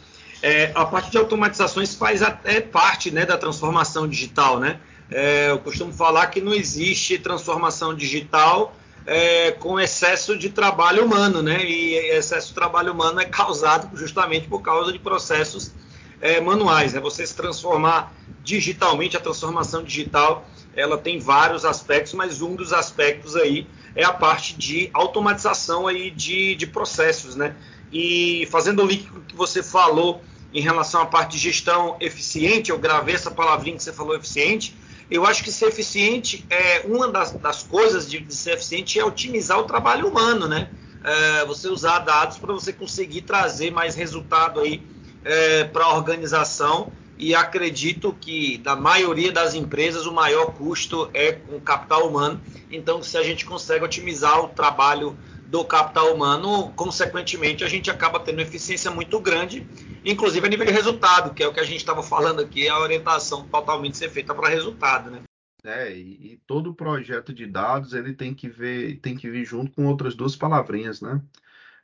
[0.43, 4.81] é, a parte de automatizações faz até parte né, da transformação digital, né?
[5.11, 8.75] É, eu costumo falar que não existe transformação digital
[9.07, 11.65] é, com excesso de trabalho humano, né?
[11.65, 15.73] E excesso de trabalho humano é causado justamente por causa de processos
[16.21, 16.93] é, manuais.
[16.93, 17.01] Né?
[17.01, 23.37] Você se transformar digitalmente, a transformação digital, ela tem vários aspectos, mas um dos aspectos
[23.37, 27.57] aí é a parte de automatização aí de, de processos, né?
[27.93, 31.97] E fazendo o link com o que você falou em relação à parte de gestão
[32.01, 34.77] eficiente, eu gravei essa palavrinha que você falou eficiente.
[35.11, 39.05] Eu acho que ser eficiente é uma das, das coisas de, de, ser eficiente é
[39.05, 40.71] otimizar o trabalho humano, né?
[41.03, 44.83] É, você usar dados para você conseguir trazer mais resultado aí
[45.25, 51.33] é, para a organização e acredito que da maioria das empresas o maior custo é
[51.33, 52.41] com capital humano.
[52.71, 55.17] Então, se a gente consegue otimizar o trabalho
[55.51, 59.67] do capital humano, consequentemente, a gente acaba tendo eficiência muito grande,
[60.05, 62.79] inclusive a nível de resultado, que é o que a gente estava falando aqui, a
[62.79, 65.23] orientação totalmente ser feita para resultado, né?
[65.65, 69.73] É, e, e, todo projeto de dados ele tem que ver, tem que vir junto
[69.73, 71.21] com outras duas palavrinhas, né?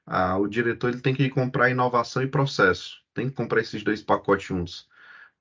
[0.07, 4.01] Ah, o diretor ele tem que comprar inovação e processo, tem que comprar esses dois
[4.01, 4.89] pacotes juntos,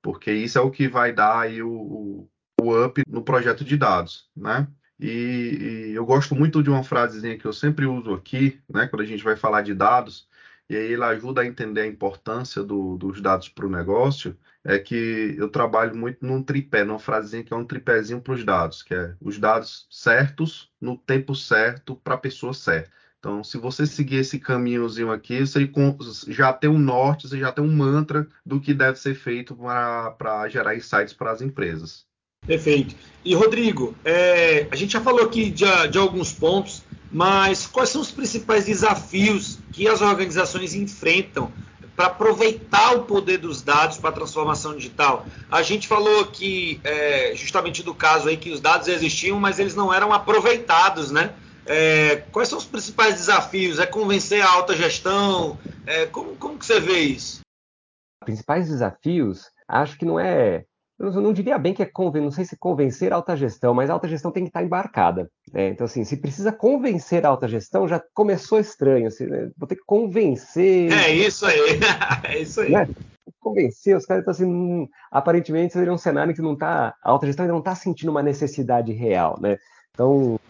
[0.02, 2.28] porque isso é o que vai dar aí o,
[2.60, 4.66] o up no projeto de dados, né?
[4.98, 9.02] E, e, eu gosto muito de uma frasezinha que eu sempre uso aqui, né, quando
[9.02, 10.28] a gente vai falar de dados,
[10.68, 14.78] e aí ele ajuda a entender a importância do, dos dados para o negócio, é
[14.78, 18.82] que eu trabalho muito num tripé, numa frasezinha que é um tripézinho para os dados,
[18.82, 22.90] que é os dados certos, no tempo certo, para a pessoa certa.
[23.18, 25.68] Então, se você seguir esse caminhozinho aqui, você
[26.28, 30.48] já tem um norte, você já tem um mantra do que deve ser feito para
[30.48, 32.05] gerar insights para as empresas.
[32.46, 32.94] Perfeito.
[33.24, 38.00] E Rodrigo, é, a gente já falou aqui de, de, alguns pontos, mas quais são
[38.00, 41.50] os principais desafios que as organizações enfrentam
[41.96, 45.26] para aproveitar o poder dos dados para a transformação digital?
[45.50, 49.74] A gente falou aqui é, justamente do caso aí que os dados existiam, mas eles
[49.74, 51.34] não eram aproveitados, né?
[51.66, 53.80] É, quais são os principais desafios?
[53.80, 55.58] É convencer a alta gestão?
[55.84, 57.40] É, como, como que você vê isso?
[58.24, 60.64] Principais desafios, acho que não é
[60.98, 63.90] eu não diria bem que é convencer, não sei se convencer a alta gestão, mas
[63.90, 65.30] a alta gestão tem que estar embarcada.
[65.52, 65.68] Né?
[65.68, 69.08] Então, assim, se precisa convencer a alta gestão, já começou estranho.
[69.08, 69.50] Assim, né?
[69.58, 70.90] Vou ter que convencer.
[70.90, 71.78] É isso aí.
[72.24, 72.70] é isso aí.
[72.70, 72.88] Né?
[73.40, 76.94] Convencer, os caras estão assim, hum, aparentemente seria um cenário que não está.
[77.04, 79.58] A alta gestão ainda não está sentindo uma necessidade real, né?
[79.92, 80.40] Então,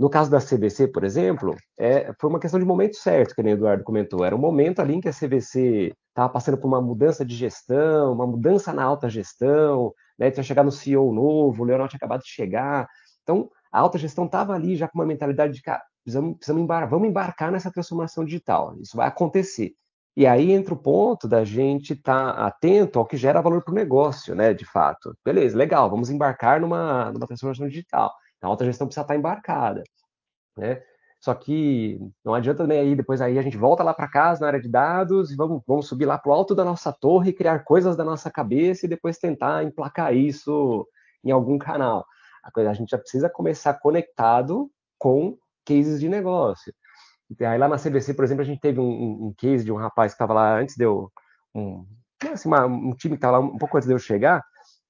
[0.00, 3.46] no caso da CVC, por exemplo, é, foi uma questão de momento certo, que o
[3.46, 4.24] Eduardo comentou.
[4.24, 8.14] Era um momento ali em que a CVC estava passando por uma mudança de gestão,
[8.14, 10.30] uma mudança na alta gestão, né?
[10.30, 12.88] tinha chegado no CEO novo, o Leonel tinha acabado de chegar.
[13.22, 16.88] Então, a alta gestão estava ali já com uma mentalidade de, cara, precisamos, precisamos embar
[16.88, 19.74] vamos embarcar nessa transformação digital, isso vai acontecer.
[20.16, 23.72] E aí entra o ponto da gente estar tá atento ao que gera valor para
[23.72, 25.14] o negócio, né, de fato.
[25.22, 28.10] Beleza, legal, vamos embarcar numa, numa transformação digital.
[28.42, 29.82] A alta gestão precisa estar embarcada,
[30.56, 30.82] né?
[31.20, 34.46] Só que não adianta nem aí, depois aí a gente volta lá para casa na
[34.46, 37.58] área de dados e vamos, vamos subir lá para o alto da nossa torre, criar
[37.60, 40.88] coisas da nossa cabeça e depois tentar emplacar isso
[41.22, 42.06] em algum canal.
[42.42, 46.72] A, coisa, a gente já precisa começar conectado com cases de negócio.
[47.38, 50.12] Aí lá na CBC, por exemplo, a gente teve um, um case de um rapaz
[50.12, 51.12] que estava lá antes de eu.
[51.54, 51.86] Um,
[52.32, 54.42] assim, uma, um time que estava lá um pouco antes de eu chegar,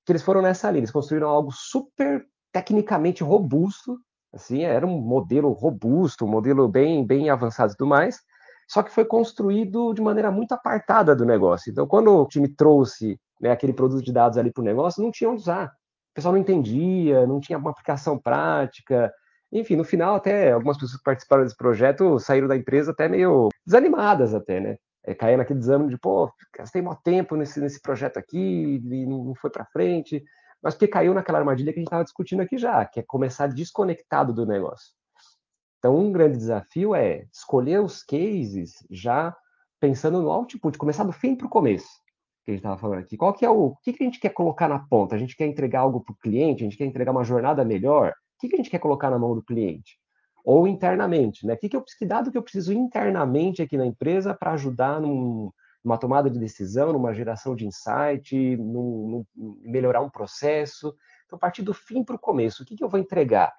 [0.07, 3.99] que eles foram nessa linha, eles construíram algo super tecnicamente robusto,
[4.33, 8.21] Assim, era um modelo robusto, um modelo bem, bem avançado e tudo mais,
[8.69, 11.71] só que foi construído de maneira muito apartada do negócio.
[11.71, 15.11] Então, quando o time trouxe né, aquele produto de dados ali para o negócio, não
[15.11, 15.67] tinha onde usar.
[15.67, 19.13] O pessoal não entendia, não tinha uma aplicação prática.
[19.51, 23.49] Enfim, no final, até algumas pessoas que participaram desse projeto saíram da empresa até meio
[23.67, 24.77] desanimadas, até, né?
[25.05, 29.35] É, caía naquele desânimo de, pô, gastei maior tempo nesse, nesse projeto aqui e não
[29.35, 30.23] foi para frente
[30.63, 33.47] mas porque caiu naquela armadilha que a gente estava discutindo aqui já, que é começar
[33.47, 34.93] desconectado do negócio.
[35.79, 39.35] Então, um grande desafio é escolher os cases já
[39.81, 41.89] pensando no output, começar do fim para o começo,
[42.45, 43.17] que a gente estava falando aqui.
[43.17, 45.15] Qual que é o, o que, que a gente quer colocar na ponta?
[45.15, 46.63] A gente quer entregar algo para o cliente?
[46.63, 48.11] A gente quer entregar uma jornada melhor?
[48.11, 49.99] O que, que a gente quer colocar na mão do cliente?
[50.45, 51.57] Ou internamente, né?
[51.57, 55.51] Que, que, eu, que dado que eu preciso internamente aqui na empresa para ajudar num,
[55.85, 60.95] numa tomada de decisão, numa geração de insight, num, num melhorar um processo.
[61.27, 63.53] Então, partir do fim para o começo, o que, que eu vou entregar?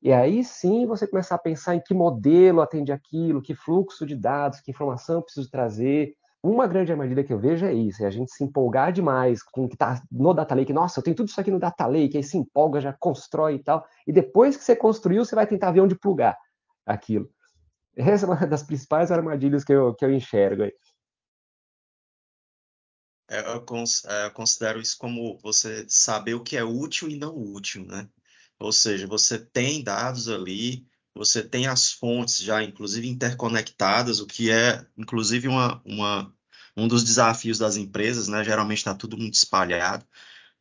[0.00, 4.14] E aí sim você começar a pensar em que modelo atende aquilo, que fluxo de
[4.14, 6.14] dados, que informação preciso trazer.
[6.40, 9.64] Uma grande armadilha que eu vejo é isso, é a gente se empolgar demais com
[9.64, 10.72] o que está no Data Lake.
[10.72, 13.62] Nossa, eu tenho tudo isso aqui no Data Lake, aí se empolga, já constrói e
[13.62, 13.84] tal.
[14.06, 16.38] E depois que você construiu, você vai tentar ver onde plugar
[16.86, 17.28] aquilo.
[17.96, 20.72] Essa é uma das principais armadilhas que eu, que eu enxergo aí.
[23.28, 27.84] É, é, eu considero isso como você saber o que é útil e não útil,
[27.84, 28.08] né?
[28.58, 34.50] Ou seja, você tem dados ali, você tem as fontes já, inclusive, interconectadas, o que
[34.50, 36.34] é, inclusive, uma, uma,
[36.76, 38.44] um dos desafios das empresas, né?
[38.44, 40.06] Geralmente está tudo muito espalhado,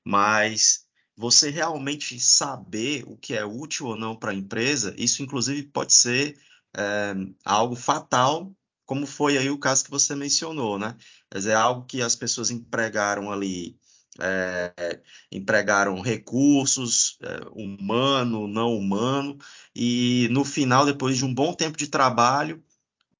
[0.03, 5.63] mas você realmente saber o que é útil ou não para a empresa, isso, inclusive,
[5.63, 6.37] pode ser
[6.75, 7.13] é,
[7.45, 8.55] algo fatal
[8.87, 10.95] como foi aí o caso que você mencionou, né?
[11.29, 13.77] Quer dizer, algo que as pessoas empregaram ali,
[14.19, 19.37] é, empregaram recursos, é, humano, não humano,
[19.75, 22.63] e no final, depois de um bom tempo de trabalho,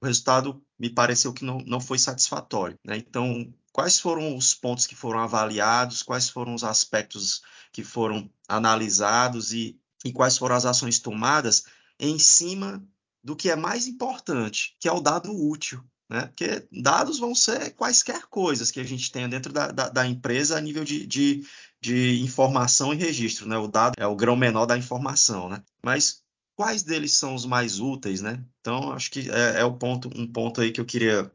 [0.01, 2.79] o resultado me pareceu que não, não foi satisfatório.
[2.85, 2.97] Né?
[2.97, 7.41] Então, quais foram os pontos que foram avaliados, quais foram os aspectos
[7.73, 11.65] que foram analisados e, e quais foram as ações tomadas
[11.99, 12.81] em cima
[13.27, 15.83] do que é mais importante, que é o dado útil.
[16.09, 16.27] Né?
[16.27, 20.57] Porque dados vão ser quaisquer coisas que a gente tenha dentro da, da, da empresa
[20.57, 21.45] a nível de, de,
[21.81, 23.45] de, informação e registro.
[23.45, 23.57] Né?
[23.57, 25.49] O dado é o grão menor da informação.
[25.49, 25.61] Né?
[25.83, 26.21] Mas
[26.55, 28.21] quais deles são os mais úteis?
[28.21, 28.41] Né?
[28.61, 31.29] Então, acho que é, é o ponto, um ponto aí que eu queria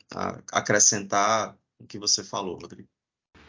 [0.50, 2.88] acrescentar o que você falou, Rodrigo.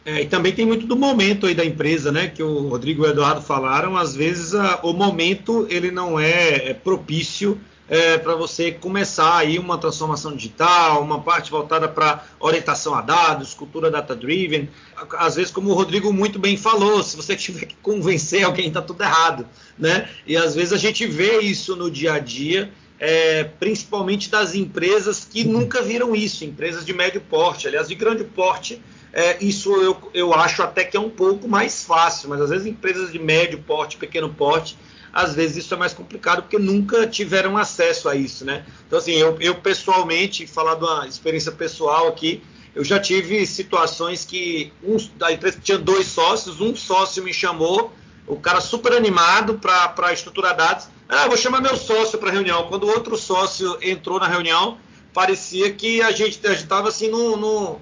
[0.04, 2.28] É, e também tem muito do momento aí da empresa, né?
[2.28, 3.96] Que o Rodrigo e o Eduardo falaram.
[3.96, 7.58] Às vezes a, o momento ele não é, é propício
[7.90, 13.54] é, para você começar aí uma transformação digital, uma parte voltada para orientação a dados,
[13.54, 14.70] cultura data-driven.
[15.18, 18.82] Às vezes, como o Rodrigo muito bem falou, se você tiver que convencer alguém, está
[18.82, 19.46] tudo errado,
[19.78, 20.10] né?
[20.26, 22.72] E às vezes a gente vê isso no dia a dia.
[23.00, 28.24] É, principalmente das empresas que nunca viram isso, empresas de médio porte, aliás, de grande
[28.24, 32.50] porte, é, isso eu, eu acho até que é um pouco mais fácil, mas às
[32.50, 34.78] vezes empresas de médio porte, pequeno porte,
[35.14, 38.66] às vezes isso é mais complicado porque nunca tiveram acesso a isso, né?
[38.88, 42.42] Então, assim, eu, eu pessoalmente, falar de uma experiência pessoal aqui,
[42.74, 47.94] eu já tive situações que um, a empresa tinha dois sócios, um sócio me chamou,
[48.26, 50.88] o cara super animado para estruturar dados.
[51.08, 52.68] Ah, vou chamar meu sócio para reunião.
[52.68, 54.80] Quando o outro sócio entrou na reunião,
[55.14, 57.80] parecia que a gente estava assim no, é,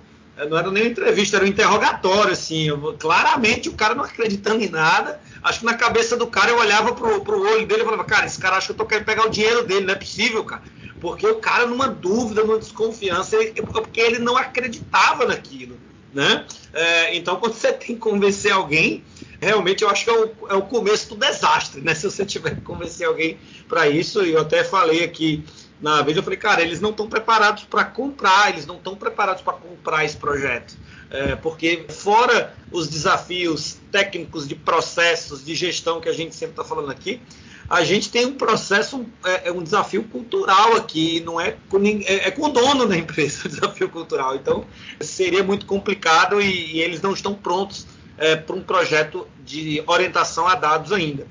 [0.49, 2.67] não era nem uma entrevista, era um interrogatório, assim.
[2.67, 5.19] Eu, claramente o cara não acreditando em nada.
[5.43, 8.25] Acho que na cabeça do cara eu olhava pro, pro olho dele e falava, cara,
[8.25, 10.61] esse cara acha que eu tô querendo pegar o dinheiro dele, não é possível, cara.
[10.99, 15.77] Porque o cara, numa dúvida, numa desconfiança, ele, porque ele não acreditava naquilo.
[16.13, 16.45] Né?
[16.73, 19.03] É, então, quando você tem que convencer alguém,
[19.39, 21.95] realmente eu acho que é o, é o começo do desastre, né?
[21.95, 25.43] Se você tiver que convencer alguém para isso, e eu até falei aqui
[25.81, 29.41] na vez eu falei, cara, eles não estão preparados para comprar, eles não estão preparados
[29.41, 30.77] para comprar esse projeto.
[31.09, 36.63] É, porque fora os desafios técnicos de processos, de gestão que a gente sempre está
[36.63, 37.19] falando aqui,
[37.67, 42.27] a gente tem um processo, é, é, um desafio cultural aqui, não é com, é,
[42.27, 44.35] é com o dono da empresa o desafio cultural.
[44.35, 44.65] Então
[44.99, 50.47] seria muito complicado e, e eles não estão prontos é, para um projeto de orientação
[50.47, 51.25] a dados ainda.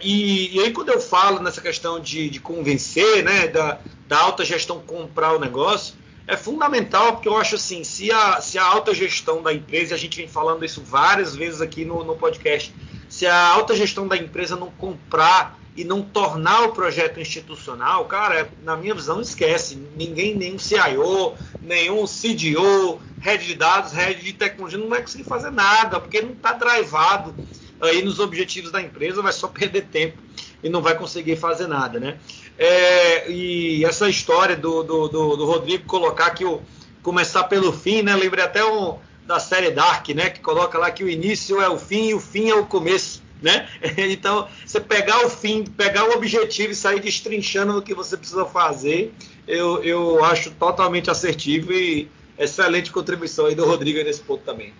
[0.00, 4.44] E, e, aí, quando eu falo nessa questão de, de convencer, né, da, da, alta
[4.44, 5.94] gestão comprar o negócio,
[6.26, 9.94] é fundamental, porque eu acho assim: se a, se a alta gestão da empresa, e
[9.94, 12.72] a gente vem falando isso várias vezes aqui no, no podcast,
[13.08, 18.48] se a alta gestão da empresa não comprar e não tornar o projeto institucional, cara,
[18.62, 19.76] na minha visão, esquece.
[19.96, 25.50] Ninguém, nenhum CIO, nenhum CDO, head de dados, head de tecnologia, não vai conseguir fazer
[25.50, 27.34] nada, porque não está drivado
[27.80, 30.18] aí nos objetivos da empresa, vai só perder tempo
[30.62, 32.18] e não vai conseguir fazer nada, né?
[32.58, 36.60] É, e essa história do, do, do, do, Rodrigo colocar que o
[37.02, 38.16] começar pelo fim, né?
[38.16, 40.30] Lembrei até um, da série Dark, né?
[40.30, 43.22] Que coloca lá que o início é o fim e o fim é o começo,
[43.40, 43.68] né?
[43.96, 48.44] Então, você pegar o fim, pegar o objetivo e sair destrinchando o que você precisa
[48.44, 49.14] fazer,
[49.46, 54.74] eu, eu acho totalmente assertivo e excelente contribuição aí do Rodrigo nesse ponto também.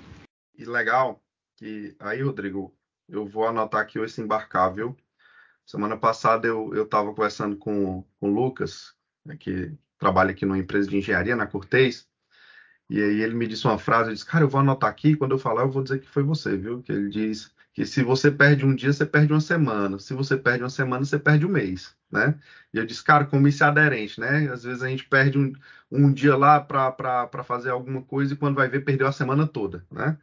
[0.56, 1.20] E legal
[1.56, 2.72] que aí, Rodrigo,
[3.08, 4.96] eu vou anotar aqui esse embarcável.
[5.66, 8.94] Semana passada eu estava conversando com, com o Lucas,
[9.24, 12.08] né, que trabalha aqui numa empresa de engenharia, na Cortez,
[12.90, 15.32] e aí ele me disse uma frase, eu disse, cara, eu vou anotar aqui, quando
[15.32, 16.82] eu falar eu vou dizer que foi você, viu?
[16.82, 19.98] Que ele diz que se você perde um dia, você perde uma semana.
[19.98, 22.38] Se você perde uma semana, você perde um mês, né?
[22.72, 24.50] E eu disse, cara, como isso é aderente, né?
[24.50, 25.52] Às vezes a gente perde um,
[25.90, 29.84] um dia lá para fazer alguma coisa e quando vai ver, perdeu a semana toda,
[29.90, 30.18] né?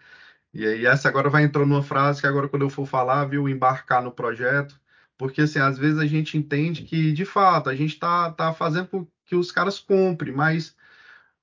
[0.56, 3.50] E aí essa agora vai entrar numa frase que agora quando eu for falar, viu,
[3.50, 4.80] embarcar no projeto,
[5.18, 8.88] porque assim, às vezes a gente entende que de fato a gente está tá fazendo
[8.88, 10.74] com que os caras comprem, mas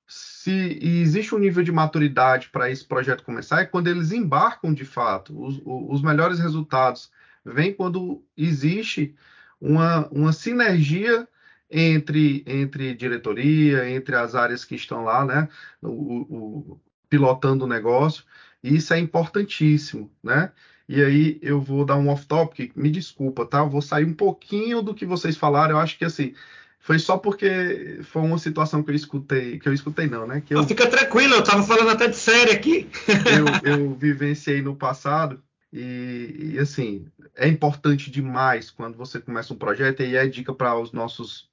[0.07, 4.83] se existe um nível de maturidade para esse projeto começar, é quando eles embarcam de
[4.85, 5.39] fato.
[5.39, 7.11] Os, os melhores resultados
[7.45, 9.15] vêm quando existe
[9.61, 11.27] uma, uma sinergia
[11.69, 15.47] entre, entre diretoria, entre as áreas que estão lá, né,
[15.81, 18.23] o, o pilotando o negócio.
[18.63, 20.51] E isso é importantíssimo, né?
[20.87, 23.59] E aí eu vou dar um off-topic, me desculpa, tá?
[23.59, 25.71] Eu vou sair um pouquinho do que vocês falaram.
[25.71, 26.33] Eu acho que assim,
[26.79, 30.41] foi só porque foi uma situação que eu escutei, que eu escutei não, né?
[30.45, 32.89] Que eu, fica tranquilo, eu tava falando até de série aqui.
[33.63, 39.57] eu, eu vivenciei no passado e, e, assim, é importante demais quando você começa um
[39.57, 41.49] projeto e é dica para os nossos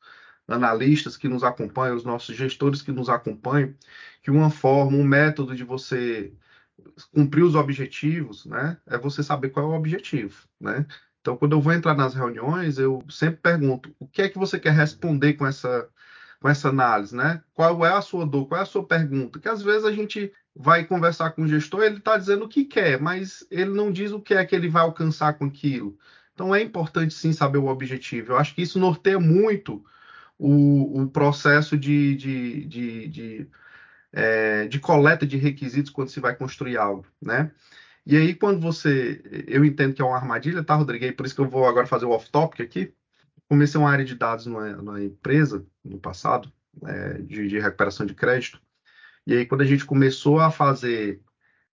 [0.47, 3.73] analistas que nos acompanham, os nossos gestores que nos acompanham,
[4.23, 6.33] que uma forma, um método de você
[7.15, 10.87] cumprir os objetivos, né, é você saber qual é o objetivo, né?
[11.21, 14.59] Então, quando eu vou entrar nas reuniões, eu sempre pergunto: o que é que você
[14.59, 15.89] quer responder com essa
[16.41, 17.43] com essa análise, né?
[17.53, 18.47] Qual é a sua dor?
[18.47, 19.39] Qual é a sua pergunta?
[19.39, 22.65] Que às vezes a gente vai conversar com o gestor, ele está dizendo o que
[22.65, 25.99] quer, mas ele não diz o que é que ele vai alcançar com aquilo.
[26.35, 28.33] Então é importante sim saber o objetivo.
[28.33, 29.85] Eu acho que isso norteia muito
[30.39, 33.51] o, o processo de, de, de, de,
[34.13, 37.51] é, de coleta de requisitos quando se vai construir algo, né?
[38.07, 39.23] E aí, quando você.
[39.47, 41.05] Eu entendo que é uma armadilha, tá, Rodrigo?
[41.05, 42.95] E por isso que eu vou agora fazer o off-topic aqui.
[43.49, 46.53] Comecei uma área de dados numa, numa empresa no passado,
[46.87, 48.61] é, de, de, recuperação de crédito.
[49.27, 51.23] E aí, quando a gente começou a fazer.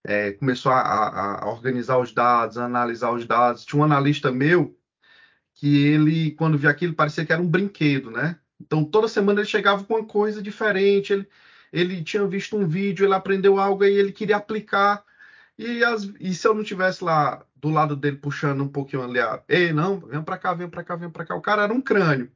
[0.04, 4.32] É, começou a, a, a, organizar os dados, a analisar os dados, tinha um analista
[4.32, 4.78] meu
[5.54, 8.40] que ele, quando via aquilo, parecia que era um brinquedo, né?
[8.62, 11.28] Então, toda semana ele chegava com uma coisa diferente, ele,
[11.72, 15.04] ele tinha visto um vídeo, ele aprendeu algo e ele queria aplicar
[15.58, 19.20] e, as, e se eu não tivesse lá do lado dele puxando um pouquinho ali,
[19.48, 21.36] ei, não, vem para cá, vem para cá, vem para cá.
[21.36, 22.32] O cara era um crânio.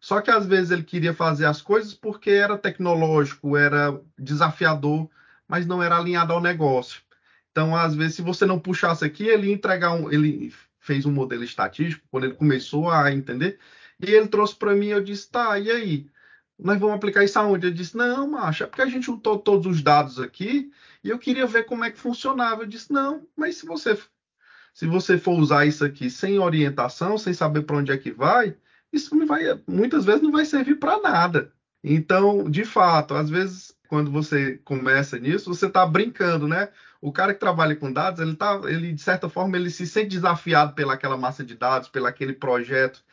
[0.00, 5.08] Só que às vezes ele queria fazer as coisas porque era tecnológico, era desafiador,
[5.48, 7.02] mas não era alinhado ao negócio.
[7.50, 10.10] Então, às vezes, se você não puxasse aqui, ele ia entregar um.
[10.10, 13.58] Ele fez um modelo estatístico quando ele começou a entender,
[14.00, 16.10] e ele trouxe para mim, eu disse, tá, e aí?
[16.62, 17.66] Nós vamos aplicar isso aonde?
[17.66, 20.70] Ele disse, não, macho, é porque a gente juntou todos os dados aqui
[21.02, 22.62] e eu queria ver como é que funcionava.
[22.62, 23.98] Eu disse: não, mas se você
[24.74, 28.56] se você for usar isso aqui sem orientação, sem saber para onde é que vai,
[28.92, 31.52] isso não vai, muitas vezes não vai servir para nada.
[31.84, 36.70] Então, de fato, às vezes quando você começa nisso, você está brincando, né?
[37.00, 40.08] O cara que trabalha com dados, ele tá, ele de certa forma ele se sente
[40.10, 43.04] desafiado pelaquela massa de dados, pelo aquele projeto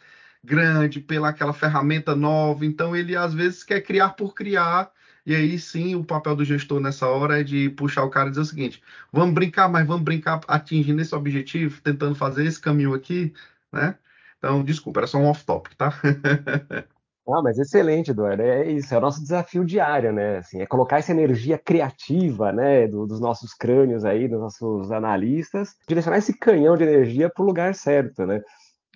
[0.44, 2.66] grande, pela aquela ferramenta nova.
[2.66, 4.92] Então ele às vezes quer criar por criar
[5.26, 8.30] e aí sim, o papel do gestor nessa hora é de puxar o cara e
[8.32, 8.82] dizer o seguinte:
[9.12, 13.32] vamos brincar, mas vamos brincar atingindo esse objetivo, tentando fazer esse caminho aqui,
[13.72, 13.96] né?
[14.40, 15.94] Então, desculpa, era só um off-topic, tá?
[17.32, 18.42] Ah, mas excelente, Eduardo.
[18.42, 20.38] É isso, é o nosso desafio diário, né?
[20.38, 25.76] Assim, é colocar essa energia criativa, né, do, dos nossos crânios aí, dos nossos analistas,
[25.88, 28.42] direcionar esse canhão de energia para o lugar certo, né?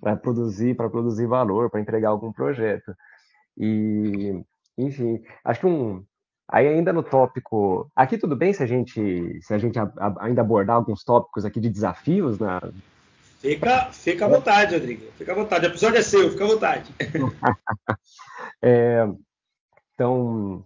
[0.04, 2.94] Para produzir, para produzir valor, para entregar algum projeto.
[3.58, 4.44] E,
[4.78, 6.04] enfim, acho que um,
[6.46, 10.26] Aí ainda no tópico, aqui tudo bem se a gente se a gente a, a,
[10.26, 12.60] ainda abordar alguns tópicos aqui de desafios na
[13.44, 15.12] Fica, fica à vontade, Rodrigo.
[15.18, 15.66] Fica à vontade.
[15.66, 16.94] O episódio é seu, fica à vontade.
[18.64, 19.06] é,
[19.94, 20.64] então,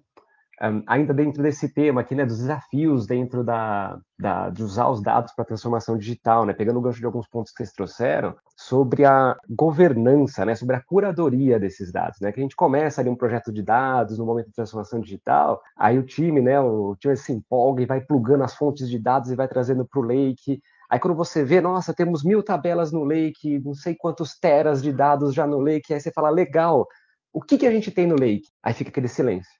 [0.61, 5.01] um, ainda dentro desse tema aqui, né, dos desafios dentro da, da de usar os
[5.01, 9.05] dados para transformação digital, né, pegando o gancho de alguns pontos que vocês trouxeram, sobre
[9.05, 13.15] a governança, né, sobre a curadoria desses dados, né, que a gente começa ali um
[13.15, 17.31] projeto de dados no momento de transformação digital, aí o time, né, o time se
[17.31, 20.99] empolga e vai plugando as fontes de dados e vai trazendo para o Lake, Aí
[20.99, 25.33] quando você vê, nossa, temos mil tabelas no Lake, não sei quantos teras de dados
[25.33, 26.87] já no Lake, aí você fala, legal,
[27.33, 28.47] o que, que a gente tem no Lake?
[28.63, 29.51] Aí fica aquele silêncio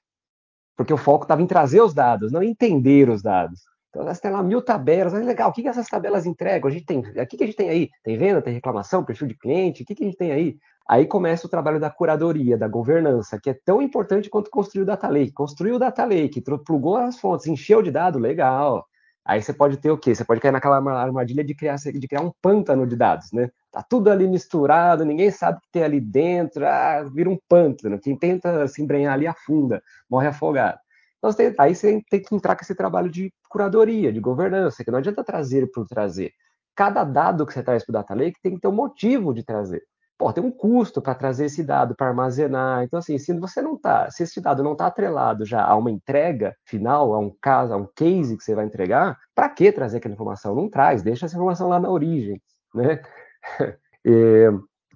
[0.78, 3.62] porque o foco estava em trazer os dados, não entender os dados.
[3.90, 6.68] Então, você tem lá mil tabelas, mas legal, o que, que essas tabelas entregam?
[6.68, 7.90] A gente tem, o que, que a gente tem aí?
[8.04, 10.56] Tem venda, tem reclamação, perfil de cliente, o que, que a gente tem aí?
[10.88, 14.86] Aí começa o trabalho da curadoria, da governança, que é tão importante quanto construir o
[14.86, 15.32] data lake.
[15.32, 18.86] Construiu o data lake, plugou as fontes, encheu de dado, legal.
[19.28, 20.14] Aí você pode ter o quê?
[20.14, 23.50] Você pode cair naquela armadilha de criar, de criar um pântano de dados, né?
[23.70, 28.00] Tá tudo ali misturado, ninguém sabe o que tem ali dentro, ah, vira um pântano.
[28.00, 30.78] Quem tenta se embrenhar ali afunda, morre afogado.
[31.18, 34.82] Então, você tem, aí você tem que entrar com esse trabalho de curadoria, de governança,
[34.82, 36.32] que não adianta trazer por trazer.
[36.74, 39.44] Cada dado que você traz para o Data Lake tem que ter um motivo de
[39.44, 39.82] trazer.
[40.18, 42.82] Pô, tem um custo para trazer esse dado, para armazenar.
[42.82, 45.92] Então, assim, se você não tá, se esse dado não está atrelado já a uma
[45.92, 49.98] entrega final, a um caso, a um case que você vai entregar, para que trazer
[49.98, 50.56] aquela informação?
[50.56, 52.42] Não traz, deixa essa informação lá na origem,
[52.74, 53.00] né?
[54.04, 54.48] E,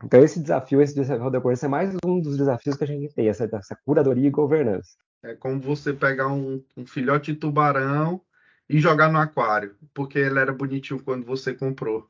[0.03, 3.13] então, esse desafio, esse desafio da governança é mais um dos desafios que a gente
[3.13, 4.97] tem, essa, essa curadoria e governança.
[5.23, 8.21] É como você pegar um, um filhote de tubarão
[8.69, 12.09] e jogar no aquário, porque ele era bonitinho quando você comprou.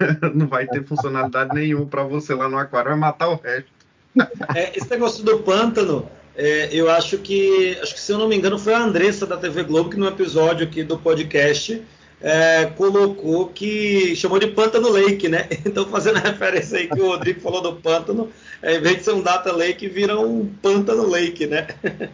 [0.34, 3.70] não vai ter funcionalidade nenhuma para você lá no aquário, vai matar o resto.
[4.54, 8.36] É, esse negócio do pântano, é, eu acho que, acho que se eu não me
[8.36, 11.82] engano, foi a Andressa da TV Globo que no episódio aqui do podcast
[12.20, 15.46] é, colocou que chamou de Pântano Lake, né?
[15.66, 18.30] Então, fazendo referência aí que o Rodrigo falou do pântano,
[18.62, 21.66] é, em vez de ser um Data Lake, vira um Pântano Lake, né?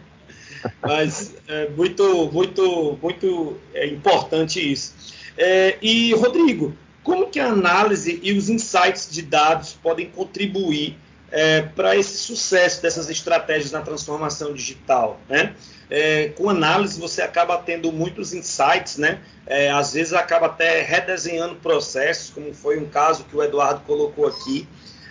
[0.81, 4.93] Mas é muito, muito, muito é, importante isso.
[5.37, 10.97] É, e, Rodrigo, como que a análise e os insights de dados podem contribuir
[11.31, 15.19] é, para esse sucesso dessas estratégias na transformação digital?
[15.27, 15.55] Né?
[15.89, 19.19] É, com análise você acaba tendo muitos insights, né?
[19.45, 24.27] É, às vezes acaba até redesenhando processos, como foi um caso que o Eduardo colocou
[24.27, 24.67] aqui.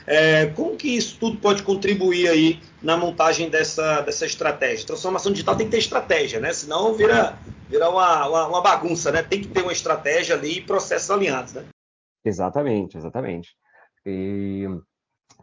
[0.06, 4.86] É, como que isso tudo pode contribuir aí na montagem dessa, dessa estratégia?
[4.86, 6.52] Transformação digital tem que ter estratégia, né?
[6.52, 7.38] Senão vira,
[7.68, 9.22] vira uma, uma, uma bagunça, né?
[9.22, 11.64] Tem que ter uma estratégia ali e processos alinhados, né?
[12.24, 13.50] Exatamente, exatamente.
[14.04, 14.66] E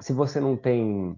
[0.01, 1.15] se você não tem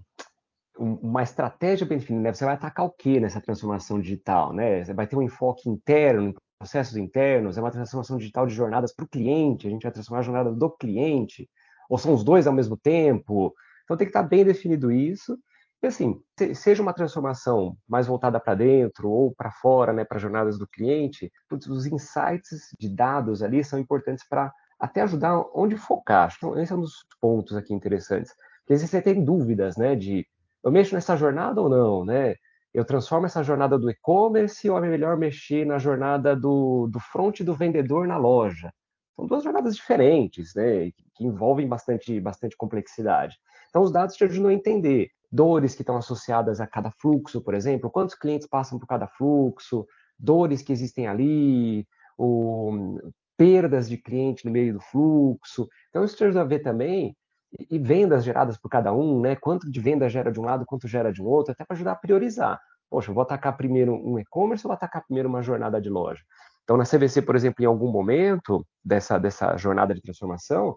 [0.78, 2.34] uma estratégia bem definida, né?
[2.34, 4.84] Você vai atacar o que nessa transformação digital, né?
[4.84, 9.04] Você vai ter um enfoque interno, processos internos, é uma transformação digital de jornadas para
[9.04, 11.48] o cliente, a gente vai transformar a jornada do cliente,
[11.90, 13.54] ou são os dois ao mesmo tempo.
[13.84, 15.38] Então tem que estar bem definido isso.
[15.82, 16.20] E assim,
[16.54, 21.32] seja uma transformação mais voltada para dentro ou para fora, né, para jornadas do cliente,
[21.52, 26.32] os insights de dados ali são importantes para até ajudar onde focar.
[26.36, 28.32] Então, esse é um dos pontos aqui interessantes.
[28.60, 30.26] Porque se você tem dúvidas, né, de
[30.64, 32.34] eu mexo nessa jornada ou não, né?
[32.72, 37.40] eu transformo essa jornada do e-commerce ou é melhor mexer na jornada do, do front
[37.40, 38.72] do vendedor na loja?
[39.16, 40.90] São duas jornadas diferentes, né?
[40.92, 43.36] Que, que envolvem bastante, bastante complexidade.
[43.68, 47.54] Então, os dados te ajudam a entender dores que estão associadas a cada fluxo, por
[47.54, 49.86] exemplo, quantos clientes passam por cada fluxo,
[50.18, 52.98] dores que existem ali, o,
[53.40, 55.66] perdas de cliente no meio do fluxo.
[55.88, 57.16] Então, isso te ajuda a ver também
[57.70, 59.34] e vendas geradas por cada um, né?
[59.34, 61.92] Quanto de venda gera de um lado, quanto gera de um outro, até para ajudar
[61.92, 62.60] a priorizar.
[62.90, 66.20] Poxa, eu vou atacar primeiro um e-commerce ou vou atacar primeiro uma jornada de loja?
[66.64, 70.76] Então, na CVC, por exemplo, em algum momento dessa, dessa jornada de transformação,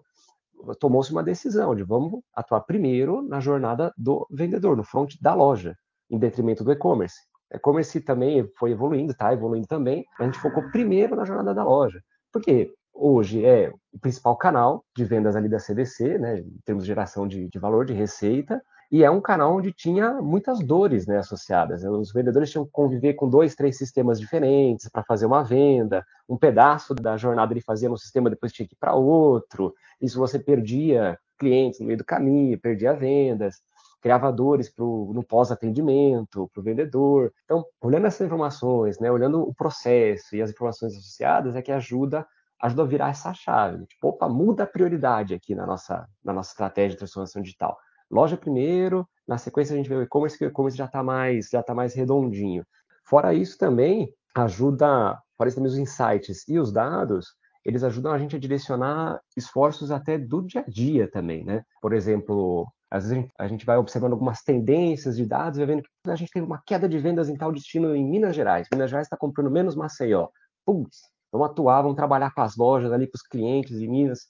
[0.80, 5.76] tomou-se uma decisão de vamos atuar primeiro na jornada do vendedor, no front da loja,
[6.10, 7.16] em detrimento do e-commerce.
[7.52, 11.62] E-commerce também foi evoluindo, está evoluindo também, mas a gente focou primeiro na jornada da
[11.62, 12.00] loja.
[12.34, 12.74] Por quê?
[12.92, 17.28] hoje é o principal canal de vendas ali da CDC, né, em termos de geração
[17.28, 18.60] de, de valor, de receita,
[18.90, 21.84] e é um canal onde tinha muitas dores né, associadas.
[21.84, 26.36] Os vendedores tinham que conviver com dois, três sistemas diferentes para fazer uma venda, um
[26.36, 30.38] pedaço da jornada ele fazia no sistema, depois tinha que ir para outro, isso você
[30.38, 33.60] perdia clientes no meio do caminho, perdia vendas,
[34.04, 37.32] criava dores pro, no pós-atendimento, para o vendedor.
[37.44, 42.26] Então, olhando essas informações, né, olhando o processo e as informações associadas, é que ajuda
[42.60, 43.86] ajuda a virar essa chave.
[43.86, 47.78] Tipo, opa, muda a prioridade aqui na nossa, na nossa estratégia de transformação digital.
[48.10, 51.48] Loja primeiro, na sequência a gente vê o e-commerce, que o e-commerce já está mais,
[51.50, 52.64] já tá mais redondinho.
[53.04, 57.26] Fora isso também, ajuda, fora isso também os insights e os dados,
[57.64, 61.64] eles ajudam a gente a direcionar esforços até do dia a dia também, né?
[61.80, 66.10] Por exemplo, às vezes a gente vai observando algumas tendências de dados, vai vendo que
[66.10, 68.68] a gente teve uma queda de vendas em tal destino em Minas Gerais.
[68.72, 70.28] Minas Gerais está comprando menos Maceió.
[70.64, 70.98] Putz,
[71.32, 74.20] vamos atuar, vamos trabalhar com as lojas ali, com os clientes em Minas.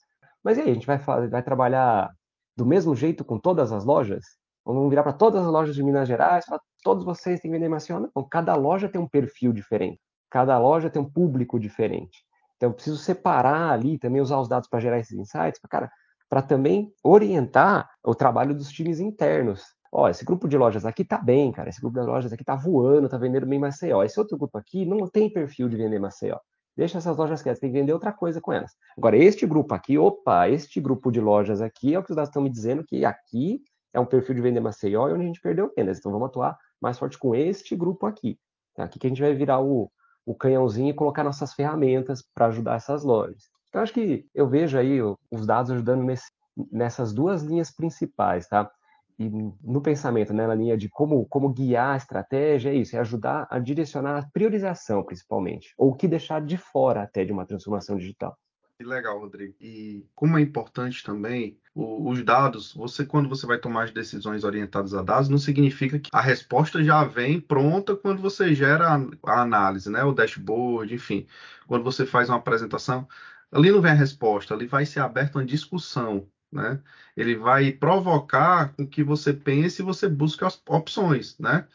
[0.43, 2.09] Mas e aí, a gente vai, vai trabalhar
[2.57, 4.23] do mesmo jeito com todas as lojas?
[4.65, 7.69] Vamos virar para todas as lojas de Minas Gerais, para todos vocês têm que vender
[7.69, 7.99] Maceió?
[7.99, 9.99] Não, cada loja tem um perfil diferente,
[10.29, 12.25] cada loja tem um público diferente.
[12.55, 15.91] Então, eu preciso separar ali, também usar os dados para gerar esses insights, para
[16.29, 19.63] para também orientar o trabalho dos times internos.
[19.91, 21.69] Ó, esse grupo de lojas aqui tá bem, cara.
[21.69, 24.03] Esse grupo de lojas aqui tá voando, tá vendendo bem Maceió.
[24.03, 26.37] Esse outro grupo aqui não tem perfil de vender Maceió.
[26.75, 28.71] Deixa essas lojas quietas, tem que vender outra coisa com elas.
[28.97, 32.29] Agora, este grupo aqui, opa, este grupo de lojas aqui é o que os dados
[32.29, 33.61] estão me dizendo que aqui
[33.93, 35.99] é um perfil de vender Maceió e onde a gente perdeu vendas.
[35.99, 38.37] Então, vamos atuar mais forte com este grupo aqui.
[38.77, 39.89] É aqui que a gente vai virar o,
[40.25, 43.43] o canhãozinho e colocar nossas ferramentas para ajudar essas lojas.
[43.75, 46.31] Então, acho que eu vejo aí os dados ajudando nesse,
[46.71, 48.71] nessas duas linhas principais, tá?
[49.19, 52.99] e no pensamento, né, na linha de como, como guiar a estratégia, é isso, é
[52.99, 57.45] ajudar a direcionar a priorização, principalmente, ou o que deixar de fora até de uma
[57.45, 58.37] transformação digital.
[58.77, 59.53] Que legal, Rodrigo.
[59.59, 64.45] E como é importante também o, os dados, você quando você vai tomar as decisões
[64.45, 69.31] orientadas a dados, não significa que a resposta já vem pronta quando você gera a,
[69.31, 71.25] a análise, né, o dashboard, enfim,
[71.67, 73.07] quando você faz uma apresentação,
[73.51, 76.81] ali não vem a resposta, ali vai ser aberta uma discussão né?
[77.15, 81.67] Ele vai provocar com que você pense e você busque as opções, né?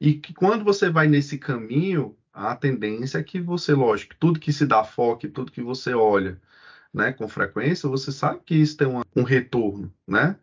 [0.00, 4.52] E que quando você vai nesse caminho, a tendência é que você, lógico, tudo que
[4.52, 6.40] se dá foco, tudo que você olha,
[6.92, 10.38] né, com frequência, você sabe que isso tem um retorno, né?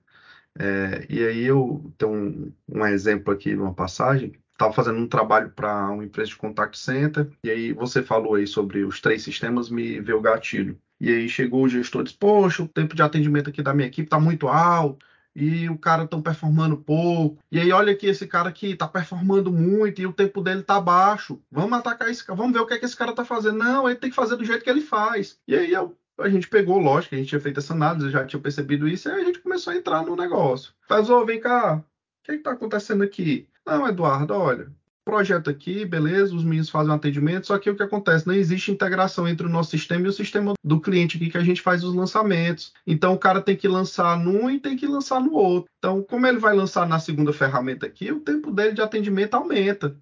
[0.60, 4.34] É, e aí eu tenho um, um exemplo aqui, uma passagem,
[4.64, 8.48] estava fazendo um trabalho para uma empresa de contact center, e aí você falou aí
[8.48, 10.80] sobre os três sistemas, me veio o gatilho.
[11.00, 13.88] E aí chegou o gestor e disse: Poxa, o tempo de atendimento aqui da minha
[13.88, 15.06] equipe está muito alto
[15.36, 17.40] e o cara estão performando pouco.
[17.52, 20.80] E aí, olha aqui, esse cara aqui está performando muito e o tempo dele está
[20.80, 21.42] baixo.
[21.52, 23.58] Vamos atacar esse cara, vamos ver o que é que esse cara está fazendo.
[23.58, 25.40] Não, ele tem que fazer do jeito que ele faz.
[25.48, 28.40] E aí eu, a gente pegou, lógico, a gente tinha feito essa análise, já tinha
[28.40, 30.72] percebido isso, e aí a gente começou a entrar no negócio.
[30.88, 31.84] Faz, ô, vem cá, o
[32.24, 33.48] que está acontecendo aqui?
[33.66, 34.72] Não, Eduardo, olha,
[35.06, 38.28] projeto aqui, beleza, os meninos fazem um atendimento, só que o que acontece?
[38.28, 41.44] Não existe integração entre o nosso sistema e o sistema do cliente aqui que a
[41.44, 42.74] gente faz os lançamentos.
[42.86, 45.70] Então o cara tem que lançar num e tem que lançar no outro.
[45.78, 49.98] Então, como ele vai lançar na segunda ferramenta aqui, o tempo dele de atendimento aumenta.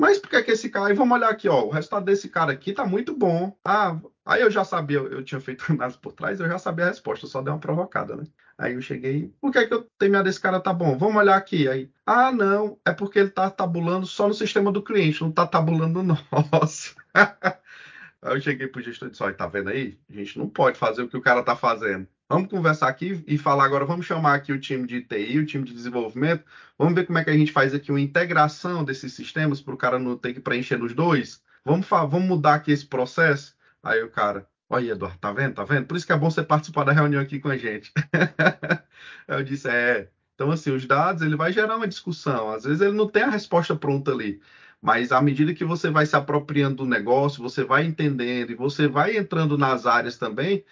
[0.00, 0.88] Mas por que, que esse cara.
[0.88, 1.64] Aí vamos olhar aqui, ó.
[1.64, 3.56] O resultado desse cara aqui tá muito bom.
[3.64, 6.88] Ah, aí eu já sabia, eu tinha feito análise por trás, eu já sabia a
[6.88, 8.24] resposta, só dei uma provocada, né?
[8.56, 10.96] Aí eu cheguei, por que, é que eu tenho desse cara tá bom?
[10.96, 11.68] Vamos olhar aqui.
[11.68, 15.46] Aí, ah, não, é porque ele tá tabulando só no sistema do cliente, não tá
[15.46, 16.16] tabulando no
[16.52, 16.94] nosso.
[17.12, 19.98] aí eu cheguei pro gestor e disse, olha, tá vendo aí?
[20.08, 22.06] A gente não pode fazer o que o cara tá fazendo.
[22.28, 25.64] Vamos conversar aqui e falar agora, vamos chamar aqui o time de TI, o time
[25.64, 26.42] de desenvolvimento,
[26.78, 29.76] vamos ver como é que a gente faz aqui uma integração desses sistemas para o
[29.76, 31.42] cara não ter que preencher nos dois.
[31.64, 33.54] Vamos, vamos mudar aqui esse processo.
[33.82, 35.54] Aí o cara, Olha, Eduardo, tá vendo?
[35.54, 35.86] Tá vendo?
[35.86, 37.92] Por isso que é bom você participar da reunião aqui com a gente.
[39.28, 40.10] eu disse, é.
[40.34, 42.50] Então, assim, os dados, ele vai gerar uma discussão.
[42.50, 44.40] Às vezes ele não tem a resposta pronta ali.
[44.82, 48.88] Mas à medida que você vai se apropriando do negócio, você vai entendendo e você
[48.88, 50.64] vai entrando nas áreas também,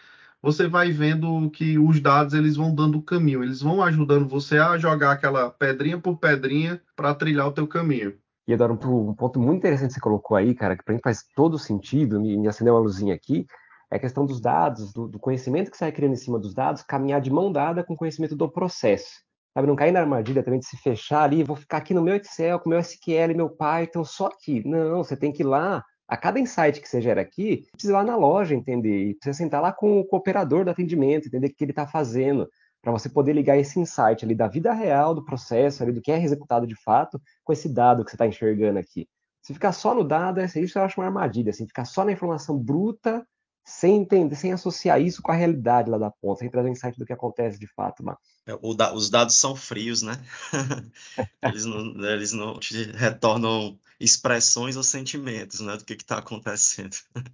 [0.43, 4.59] você vai vendo que os dados eles vão dando o caminho, eles vão ajudando você
[4.59, 8.15] a jogar aquela pedrinha por pedrinha para trilhar o teu caminho.
[8.47, 11.23] E Eduardo, um ponto muito interessante que você colocou aí, cara, que para mim faz
[11.35, 13.47] todo sentido, me, me acendeu uma luzinha aqui,
[13.93, 16.55] é a questão dos dados, do, do, conhecimento que você vai criando em cima dos
[16.55, 19.21] dados, caminhar de mão dada com o conhecimento do processo.
[19.53, 22.17] Sabe, não cair na armadilha também de se fechar ali, vou ficar aqui no meu
[22.17, 24.67] Excel, com meu SQL, meu Python, só aqui.
[24.67, 27.97] Não, você tem que ir lá, a cada insight que você gera aqui, precisa ir
[27.97, 31.55] lá na loja entender, e precisa sentar lá com o cooperador do atendimento, entender o
[31.55, 32.49] que ele está fazendo,
[32.81, 36.11] para você poder ligar esse insight ali da vida real, do processo, ali do que
[36.11, 39.07] é executado de fato, com esse dado que você está enxergando aqui.
[39.43, 42.59] Se ficar só no dado, isso eu acho uma armadilha, assim, ficar só na informação
[42.59, 43.23] bruta
[43.65, 46.99] sem entender, sem associar isso com a realidade lá da ponta, sem trazer um insight
[46.99, 48.17] do que acontece de fato lá.
[48.47, 50.21] É, da, os dados são frios, né?
[51.43, 56.97] eles, não, eles não te retornam expressões ou sentimentos né, do que está acontecendo.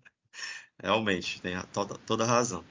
[0.82, 2.62] Realmente, tem toda, toda a razão.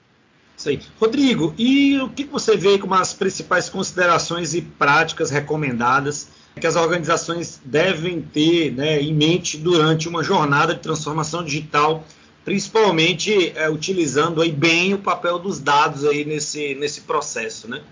[0.55, 0.81] Isso aí.
[0.99, 6.29] Rodrigo, e o que você vê como as principais considerações e práticas recomendadas
[6.59, 12.03] que as organizações devem ter né, em mente durante uma jornada de transformação digital
[12.47, 17.83] principalmente é, utilizando aí bem o papel dos dados aí nesse, nesse processo, né?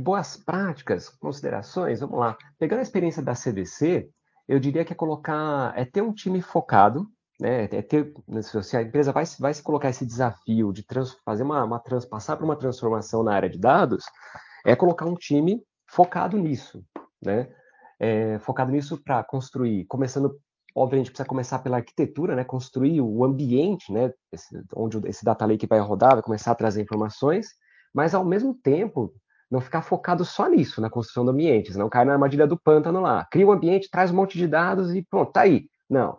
[0.00, 2.36] Boas práticas, considerações, vamos lá.
[2.58, 4.10] Pegando a experiência da CDC,
[4.48, 7.06] eu diria que é colocar, é ter um time focado,
[7.40, 7.68] né?
[7.70, 8.12] É ter,
[8.64, 12.04] se a empresa vai, vai se colocar esse desafio de trans, fazer uma, uma trans,
[12.04, 14.02] passar por uma transformação na área de dados,
[14.66, 16.84] é colocar um time focado nisso,
[17.24, 17.48] né?
[18.00, 20.36] É, focado nisso para construir, começando
[20.74, 25.66] obviamente precisa começar pela arquitetura, né, construir o ambiente, né, esse, onde esse data lake
[25.66, 27.48] vai rodar, vai começar a trazer informações,
[27.94, 29.12] mas ao mesmo tempo
[29.50, 33.00] não ficar focado só nisso, na construção do ambiente, não cair na armadilha do pântano
[33.00, 33.26] lá.
[33.30, 35.66] Cria um ambiente, traz um monte de dados e pronto, tá aí.
[35.90, 36.18] Não.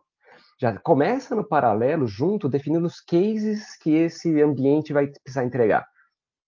[0.61, 5.83] Já começa no paralelo, junto, definindo os cases que esse ambiente vai precisar entregar.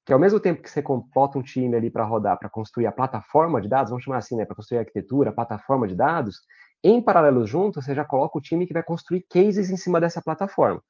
[0.06, 2.92] Que ao mesmo tempo que você bota um time ali para rodar, para construir a
[2.92, 6.42] plataforma de dados, vamos chamar assim, né, para construir a arquitetura, a plataforma de dados,
[6.88, 10.22] em paralelo junto, você já coloca o time que vai construir cases em cima dessa
[10.22, 10.82] plataforma.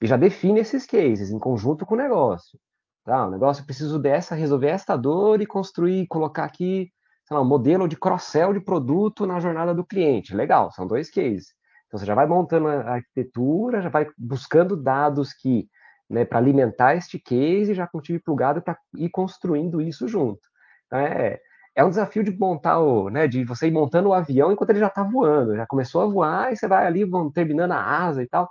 [0.00, 2.58] E já define esses cases em conjunto com o negócio.
[3.04, 3.26] Tá?
[3.26, 6.90] O negócio preciso dessa, resolver esta dor e construir, colocar aqui,
[7.26, 10.34] sei lá, um modelo de cross-sell de produto na jornada do cliente.
[10.34, 11.48] Legal, são dois cases.
[11.86, 15.68] Então você já vai montando a arquitetura, já vai buscando dados que,
[16.08, 20.40] né, para alimentar este case, já com o time plugado para ir construindo isso junto.
[20.86, 21.38] Então, é,
[21.78, 24.80] é um desafio de montar o, né, de você ir montando o avião enquanto ele
[24.80, 28.20] já está voando, já começou a voar e você vai ali vão, terminando a asa
[28.20, 28.50] e tal.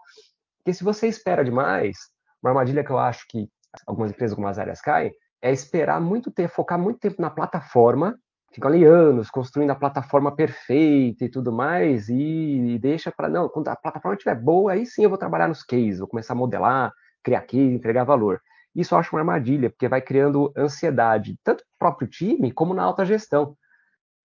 [0.59, 1.97] Porque se você espera demais,
[2.41, 3.49] uma armadilha que eu acho que
[3.85, 5.11] algumas empresas, algumas áreas caem,
[5.41, 8.17] é esperar muito tempo, focar muito tempo na plataforma,
[8.53, 13.49] ficam ali anos construindo a plataforma perfeita e tudo mais, e, e deixa para não,
[13.49, 16.37] quando a plataforma estiver boa, aí sim eu vou trabalhar nos cases, vou começar a
[16.37, 18.39] modelar, criar case, entregar valor.
[18.77, 22.83] Isso eu acho uma armadilha, porque vai criando ansiedade, tanto no próprio time como na
[22.83, 23.57] alta gestão.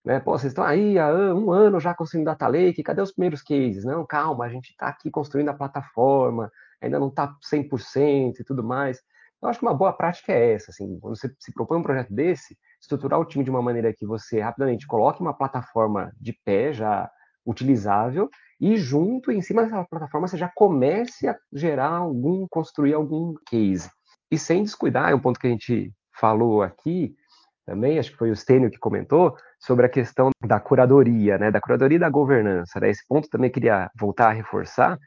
[0.05, 0.21] Né?
[0.21, 3.83] Pô, vocês estão aí há um ano já construindo data lake, cadê os primeiros cases?
[3.83, 6.51] Não, calma, a gente está aqui construindo a plataforma,
[6.83, 9.01] ainda não está 100% e tudo mais.
[9.41, 12.13] Eu acho que uma boa prática é essa, assim, quando você se propõe um projeto
[12.13, 16.73] desse, estruturar o time de uma maneira que você rapidamente coloque uma plataforma de pé
[16.73, 17.11] já
[17.45, 18.29] utilizável
[18.61, 23.91] e junto, em cima dessa plataforma, você já comece a gerar algum, construir algum case.
[24.33, 27.15] E sem descuidar, é um ponto que a gente falou aqui
[27.67, 31.61] também, acho que foi o Stênio que comentou, sobre a questão da curadoria, né, da
[31.61, 32.81] curadoria e da governança.
[32.81, 32.89] Né?
[32.89, 34.99] Esse ponto também queria voltar a reforçar,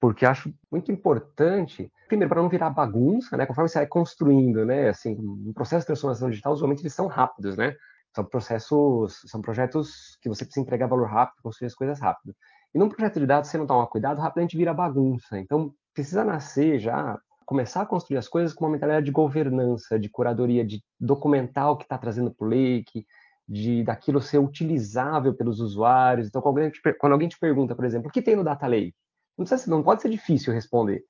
[0.00, 4.88] porque acho muito importante, primeiro, para não virar bagunça, né, conforme você vai construindo, né,
[4.88, 7.76] assim, um processo de transformação digital, usualmente eles são rápidos, né,
[8.12, 12.34] são processos, são projetos que você precisa entregar valor rápido, construir as coisas rápido.
[12.74, 15.38] E num projeto de dados, se você não tomar cuidado, rapidamente vira bagunça.
[15.38, 20.08] Então, precisa nascer já começar a construir as coisas com uma mentalidade de governança, de
[20.08, 23.06] curadoria, de documentar o que está trazendo para o Lake,
[23.48, 26.28] de daquilo ser utilizável pelos usuários.
[26.28, 28.66] Então, quando alguém, te, quando alguém te pergunta, por exemplo, o que tem no Data
[28.66, 28.94] Lake?
[29.36, 31.04] Não, precisa, não pode ser difícil responder.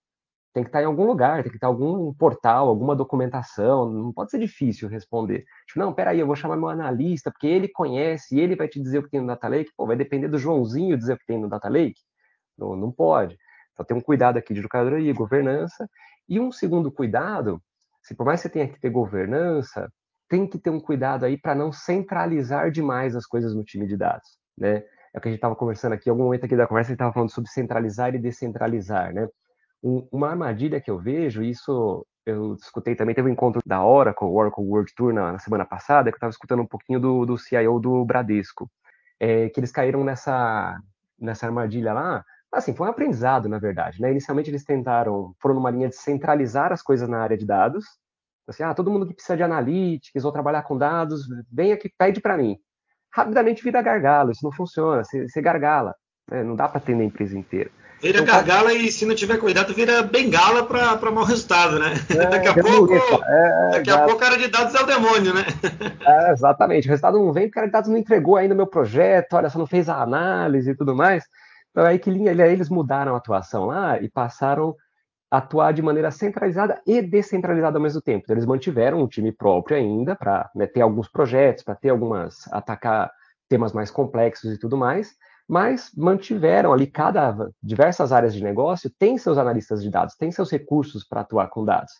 [0.54, 4.12] tem que estar em algum lugar, tem que estar em algum portal, alguma documentação, não
[4.12, 5.44] pode ser difícil responder.
[5.66, 8.98] Tipo, não, peraí, eu vou chamar meu analista, porque ele conhece, ele vai te dizer
[8.98, 9.72] o que tem no Data Lake.
[9.76, 12.00] Pô, vai depender do Joãozinho dizer o que tem no Data Lake?
[12.58, 13.36] Não, não pode.
[13.72, 15.88] Então tem um cuidado aqui de educadoria, governança,
[16.28, 17.60] e um segundo cuidado,
[18.02, 19.90] se por mais que você tenha que ter governança,
[20.28, 23.96] tem que ter um cuidado aí para não centralizar demais as coisas no time de
[23.96, 24.82] dados, né?
[25.12, 26.92] É o que a gente estava conversando aqui, em algum momento aqui da conversa a
[26.92, 29.28] gente estava falando sobre centralizar e descentralizar, né?
[29.82, 34.26] Um, uma armadilha que eu vejo, isso eu escutei também, teve um encontro da Oracle,
[34.26, 37.36] Oracle World Tour na, na semana passada, que eu estava escutando um pouquinho do, do
[37.36, 38.68] CIO do Bradesco,
[39.20, 40.78] é, que eles caíram nessa,
[41.18, 42.24] nessa armadilha lá,
[42.54, 44.10] assim, foi um aprendizado, na verdade, né?
[44.10, 47.84] Inicialmente eles tentaram, foram numa linha de centralizar as coisas na área de dados,
[48.48, 52.20] assim, ah, todo mundo que precisa de analytics ou trabalhar com dados, vem aqui, pede
[52.20, 52.58] para mim
[53.14, 55.94] rapidamente vira gargalo, isso não funciona, você, gargala,
[56.28, 56.42] né?
[56.42, 57.70] não dá para atender a empresa inteira.
[58.02, 61.94] Vira então, gargala e se não tiver cuidado, vira bengala para mau resultado, né?
[62.10, 65.32] É, daqui a pouco, é, daqui a pouco a área de dados é o demônio,
[65.32, 65.44] né?
[66.06, 68.56] É, exatamente, o resultado não vem porque a área de dados não entregou ainda o
[68.56, 71.24] meu projeto, olha, você não fez a análise e tudo mais.
[71.74, 74.76] Aí que eles mudaram a atuação lá e passaram
[75.30, 78.20] atuar de maneira centralizada e descentralizada ao mesmo tempo.
[78.22, 82.50] Então, eles mantiveram um time próprio ainda para né, ter alguns projetos, para ter algumas
[82.52, 83.10] atacar
[83.48, 85.14] temas mais complexos e tudo mais,
[85.48, 90.50] mas mantiveram ali cada diversas áreas de negócio tem seus analistas de dados, tem seus
[90.50, 91.92] recursos para atuar com dados,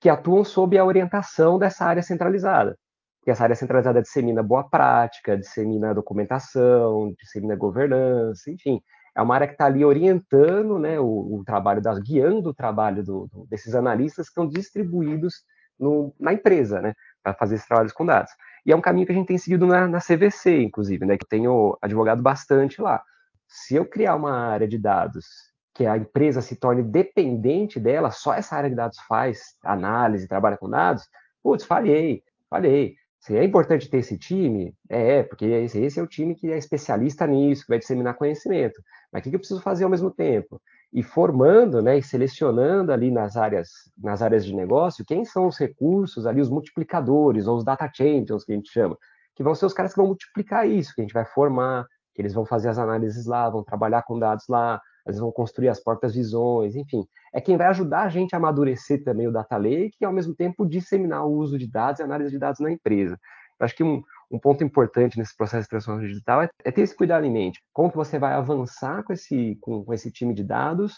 [0.00, 2.76] que atuam sob a orientação dessa área centralizada.
[3.18, 8.80] Porque essa área centralizada dissemina boa prática, dissemina documentação, dissemina governança, enfim,
[9.16, 13.02] é uma área que está ali orientando né, o, o, trabalho das, guiando o trabalho
[13.02, 15.44] do, do, desses analistas que estão distribuídos
[15.78, 18.32] no, na empresa, né, para fazer esses trabalhos com dados.
[18.66, 21.24] E é um caminho que a gente tem seguido na, na CVC, inclusive, né, que
[21.24, 23.02] eu tenho advogado bastante lá.
[23.46, 25.26] Se eu criar uma área de dados
[25.74, 30.56] que a empresa se torne dependente dela, só essa área de dados faz análise, trabalha
[30.56, 31.04] com dados,
[31.42, 32.96] putz, falhei, falhei.
[33.24, 36.58] Se é importante ter esse time, é, porque esse, esse, é o time que é
[36.58, 38.82] especialista nisso, que vai disseminar conhecimento.
[39.10, 40.60] Mas o que eu preciso fazer ao mesmo tempo?
[40.92, 45.58] E formando, né, e selecionando ali nas áreas, nas áreas de negócio, quem são os
[45.58, 48.94] recursos ali, os multiplicadores, ou os data champions, que a gente chama,
[49.34, 52.20] que vão ser os caras que vão multiplicar isso, que a gente vai formar, que
[52.20, 55.82] eles vão fazer as análises lá, vão trabalhar com dados lá, eles vão construir as
[55.82, 57.06] próprias visões, enfim.
[57.32, 60.34] É quem vai ajudar a gente a amadurecer também o data lake e, ao mesmo
[60.34, 63.18] tempo, disseminar o uso de dados e análise de dados na empresa.
[63.58, 66.82] Eu acho que um, um ponto importante nesse processo de transformação digital é, é, ter
[66.82, 67.60] esse cuidado em mente.
[67.72, 70.94] Como que você vai avançar com esse, com, com esse time de dados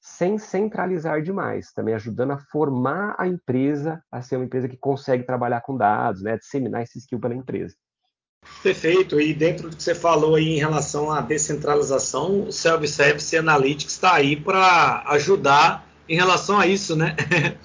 [0.00, 5.24] sem centralizar demais, também ajudando a formar a empresa a ser uma empresa que consegue
[5.24, 7.74] trabalhar com dados, né, disseminar esse skill pela empresa.
[8.62, 9.20] Perfeito.
[9.20, 14.14] E dentro do que você falou aí em relação à descentralização, o Self-Service Analytics está
[14.14, 17.16] aí para ajudar em relação a isso, né?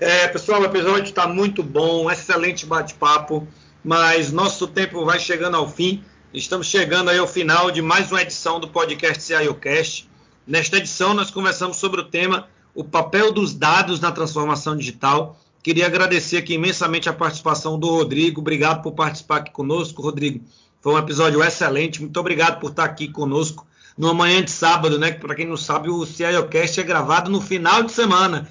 [0.00, 3.46] É, pessoal, o episódio está muito bom, excelente bate-papo,
[3.84, 6.02] mas nosso tempo vai chegando ao fim.
[6.34, 10.10] Estamos chegando aí ao final de mais uma edição do podcast CIOcast.
[10.44, 15.86] Nesta edição, nós conversamos sobre o tema o papel dos dados na transformação digital Queria
[15.86, 18.40] agradecer aqui imensamente a participação do Rodrigo.
[18.40, 20.44] Obrigado por participar aqui conosco, Rodrigo.
[20.80, 22.00] Foi um episódio excelente.
[22.00, 25.12] Muito obrigado por estar aqui conosco numa manhã de sábado, né?
[25.12, 28.48] Para quem não sabe, o CIOcast é gravado no final de semana.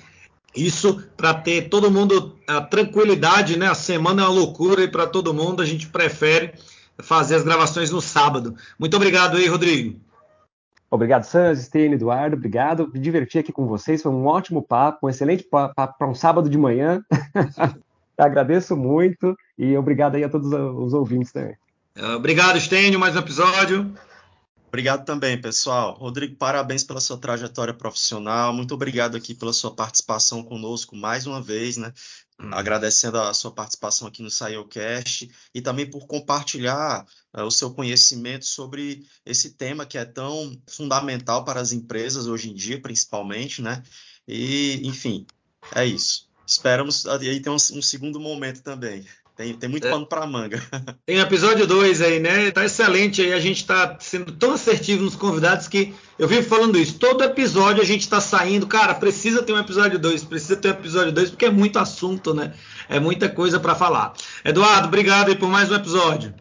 [0.55, 3.67] Isso para ter todo mundo a tranquilidade, né?
[3.67, 6.53] A semana é uma loucura e para todo mundo a gente prefere
[6.99, 8.55] fazer as gravações no sábado.
[8.79, 9.99] Muito obrigado aí, Rodrigo.
[10.91, 12.91] Obrigado, Sans, Stênio, Eduardo, obrigado.
[12.93, 16.49] Me diverti aqui com vocês, foi um ótimo papo, um excelente papo para um sábado
[16.49, 17.01] de manhã.
[18.17, 21.55] Agradeço muito e obrigado aí a todos os ouvintes também.
[22.15, 23.93] Obrigado, Stênio, mais um episódio.
[24.67, 25.97] Obrigado também, pessoal.
[25.97, 28.53] Rodrigo, parabéns pela sua trajetória profissional.
[28.53, 31.93] Muito obrigado aqui pela sua participação conosco mais uma vez, né?
[32.41, 32.49] Hum.
[32.53, 38.45] Agradecendo a sua participação aqui no SaiOcast e também por compartilhar uh, o seu conhecimento
[38.45, 43.83] sobre esse tema que é tão fundamental para as empresas hoje em dia, principalmente, né?
[44.27, 45.25] E, enfim,
[45.75, 46.29] é isso.
[46.45, 49.05] Esperamos aí ter um, um segundo momento também.
[49.35, 49.89] Tem, tem muito é.
[49.89, 50.61] pano para manga.
[51.05, 52.51] Tem episódio 2 aí, né?
[52.51, 53.33] Tá excelente aí.
[53.33, 56.99] A gente tá sendo tão assertivo nos convidados que eu vivo falando isso.
[56.99, 60.71] Todo episódio a gente tá saindo, cara, precisa ter um episódio 2, precisa ter um
[60.71, 62.53] episódio 2, porque é muito assunto, né?
[62.87, 64.13] É muita coisa para falar.
[64.43, 66.33] Eduardo, obrigado aí por mais um episódio.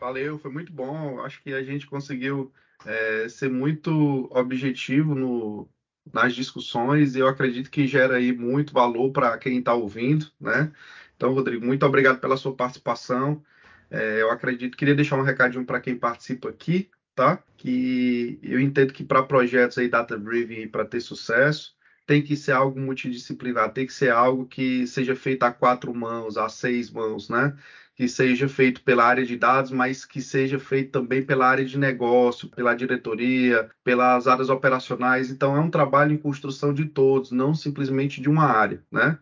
[0.00, 1.20] Valeu, foi muito bom.
[1.20, 2.50] Acho que a gente conseguiu
[2.86, 5.68] é, ser muito objetivo no,
[6.12, 10.72] nas discussões e eu acredito que gera aí muito valor para quem está ouvindo, né?
[11.18, 13.42] Então, Rodrigo, muito obrigado pela sua participação.
[13.90, 17.42] É, eu acredito, queria deixar um recadinho para quem participa aqui, tá?
[17.56, 21.74] Que eu entendo que para projetos aí data driven para ter sucesso,
[22.06, 26.36] tem que ser algo multidisciplinar, tem que ser algo que seja feito a quatro mãos,
[26.36, 27.52] a seis mãos, né?
[27.96, 31.76] Que seja feito pela área de dados, mas que seja feito também pela área de
[31.78, 35.30] negócio, pela diretoria, pelas áreas operacionais.
[35.30, 39.18] Então, é um trabalho em construção de todos, não simplesmente de uma área, né?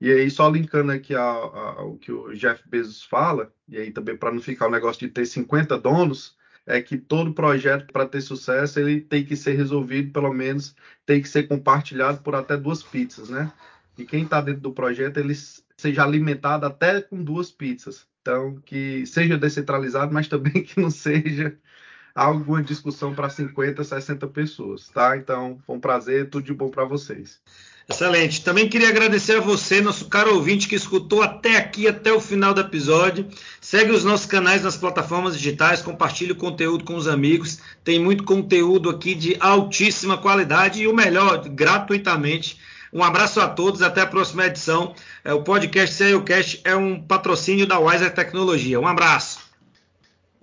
[0.00, 4.32] E aí, só linkando aqui ao, que o Jeff Bezos fala, e aí também para
[4.32, 8.78] não ficar o negócio de ter 50 donos, é que todo projeto, para ter sucesso,
[8.80, 10.74] ele tem que ser resolvido, pelo menos
[11.04, 13.52] tem que ser compartilhado por até duas pizzas, né?
[13.98, 15.34] E quem está dentro do projeto, ele
[15.76, 18.06] seja alimentado até com duas pizzas.
[18.22, 21.58] Então, que seja descentralizado, mas também que não seja
[22.14, 25.16] alguma discussão para 50, 60 pessoas, tá?
[25.16, 27.40] Então, foi um prazer, tudo de bom para vocês.
[27.90, 28.42] Excelente.
[28.42, 32.54] Também queria agradecer a você, nosso caro ouvinte, que escutou até aqui, até o final
[32.54, 33.26] do episódio.
[33.60, 37.58] Segue os nossos canais nas plataformas digitais, compartilhe o conteúdo com os amigos.
[37.82, 42.58] Tem muito conteúdo aqui de altíssima qualidade e o melhor, gratuitamente.
[42.92, 44.94] Um abraço a todos, até a próxima edição.
[45.24, 48.78] É, o podcast CIOcast é um patrocínio da Wiser Tecnologia.
[48.78, 49.39] Um abraço.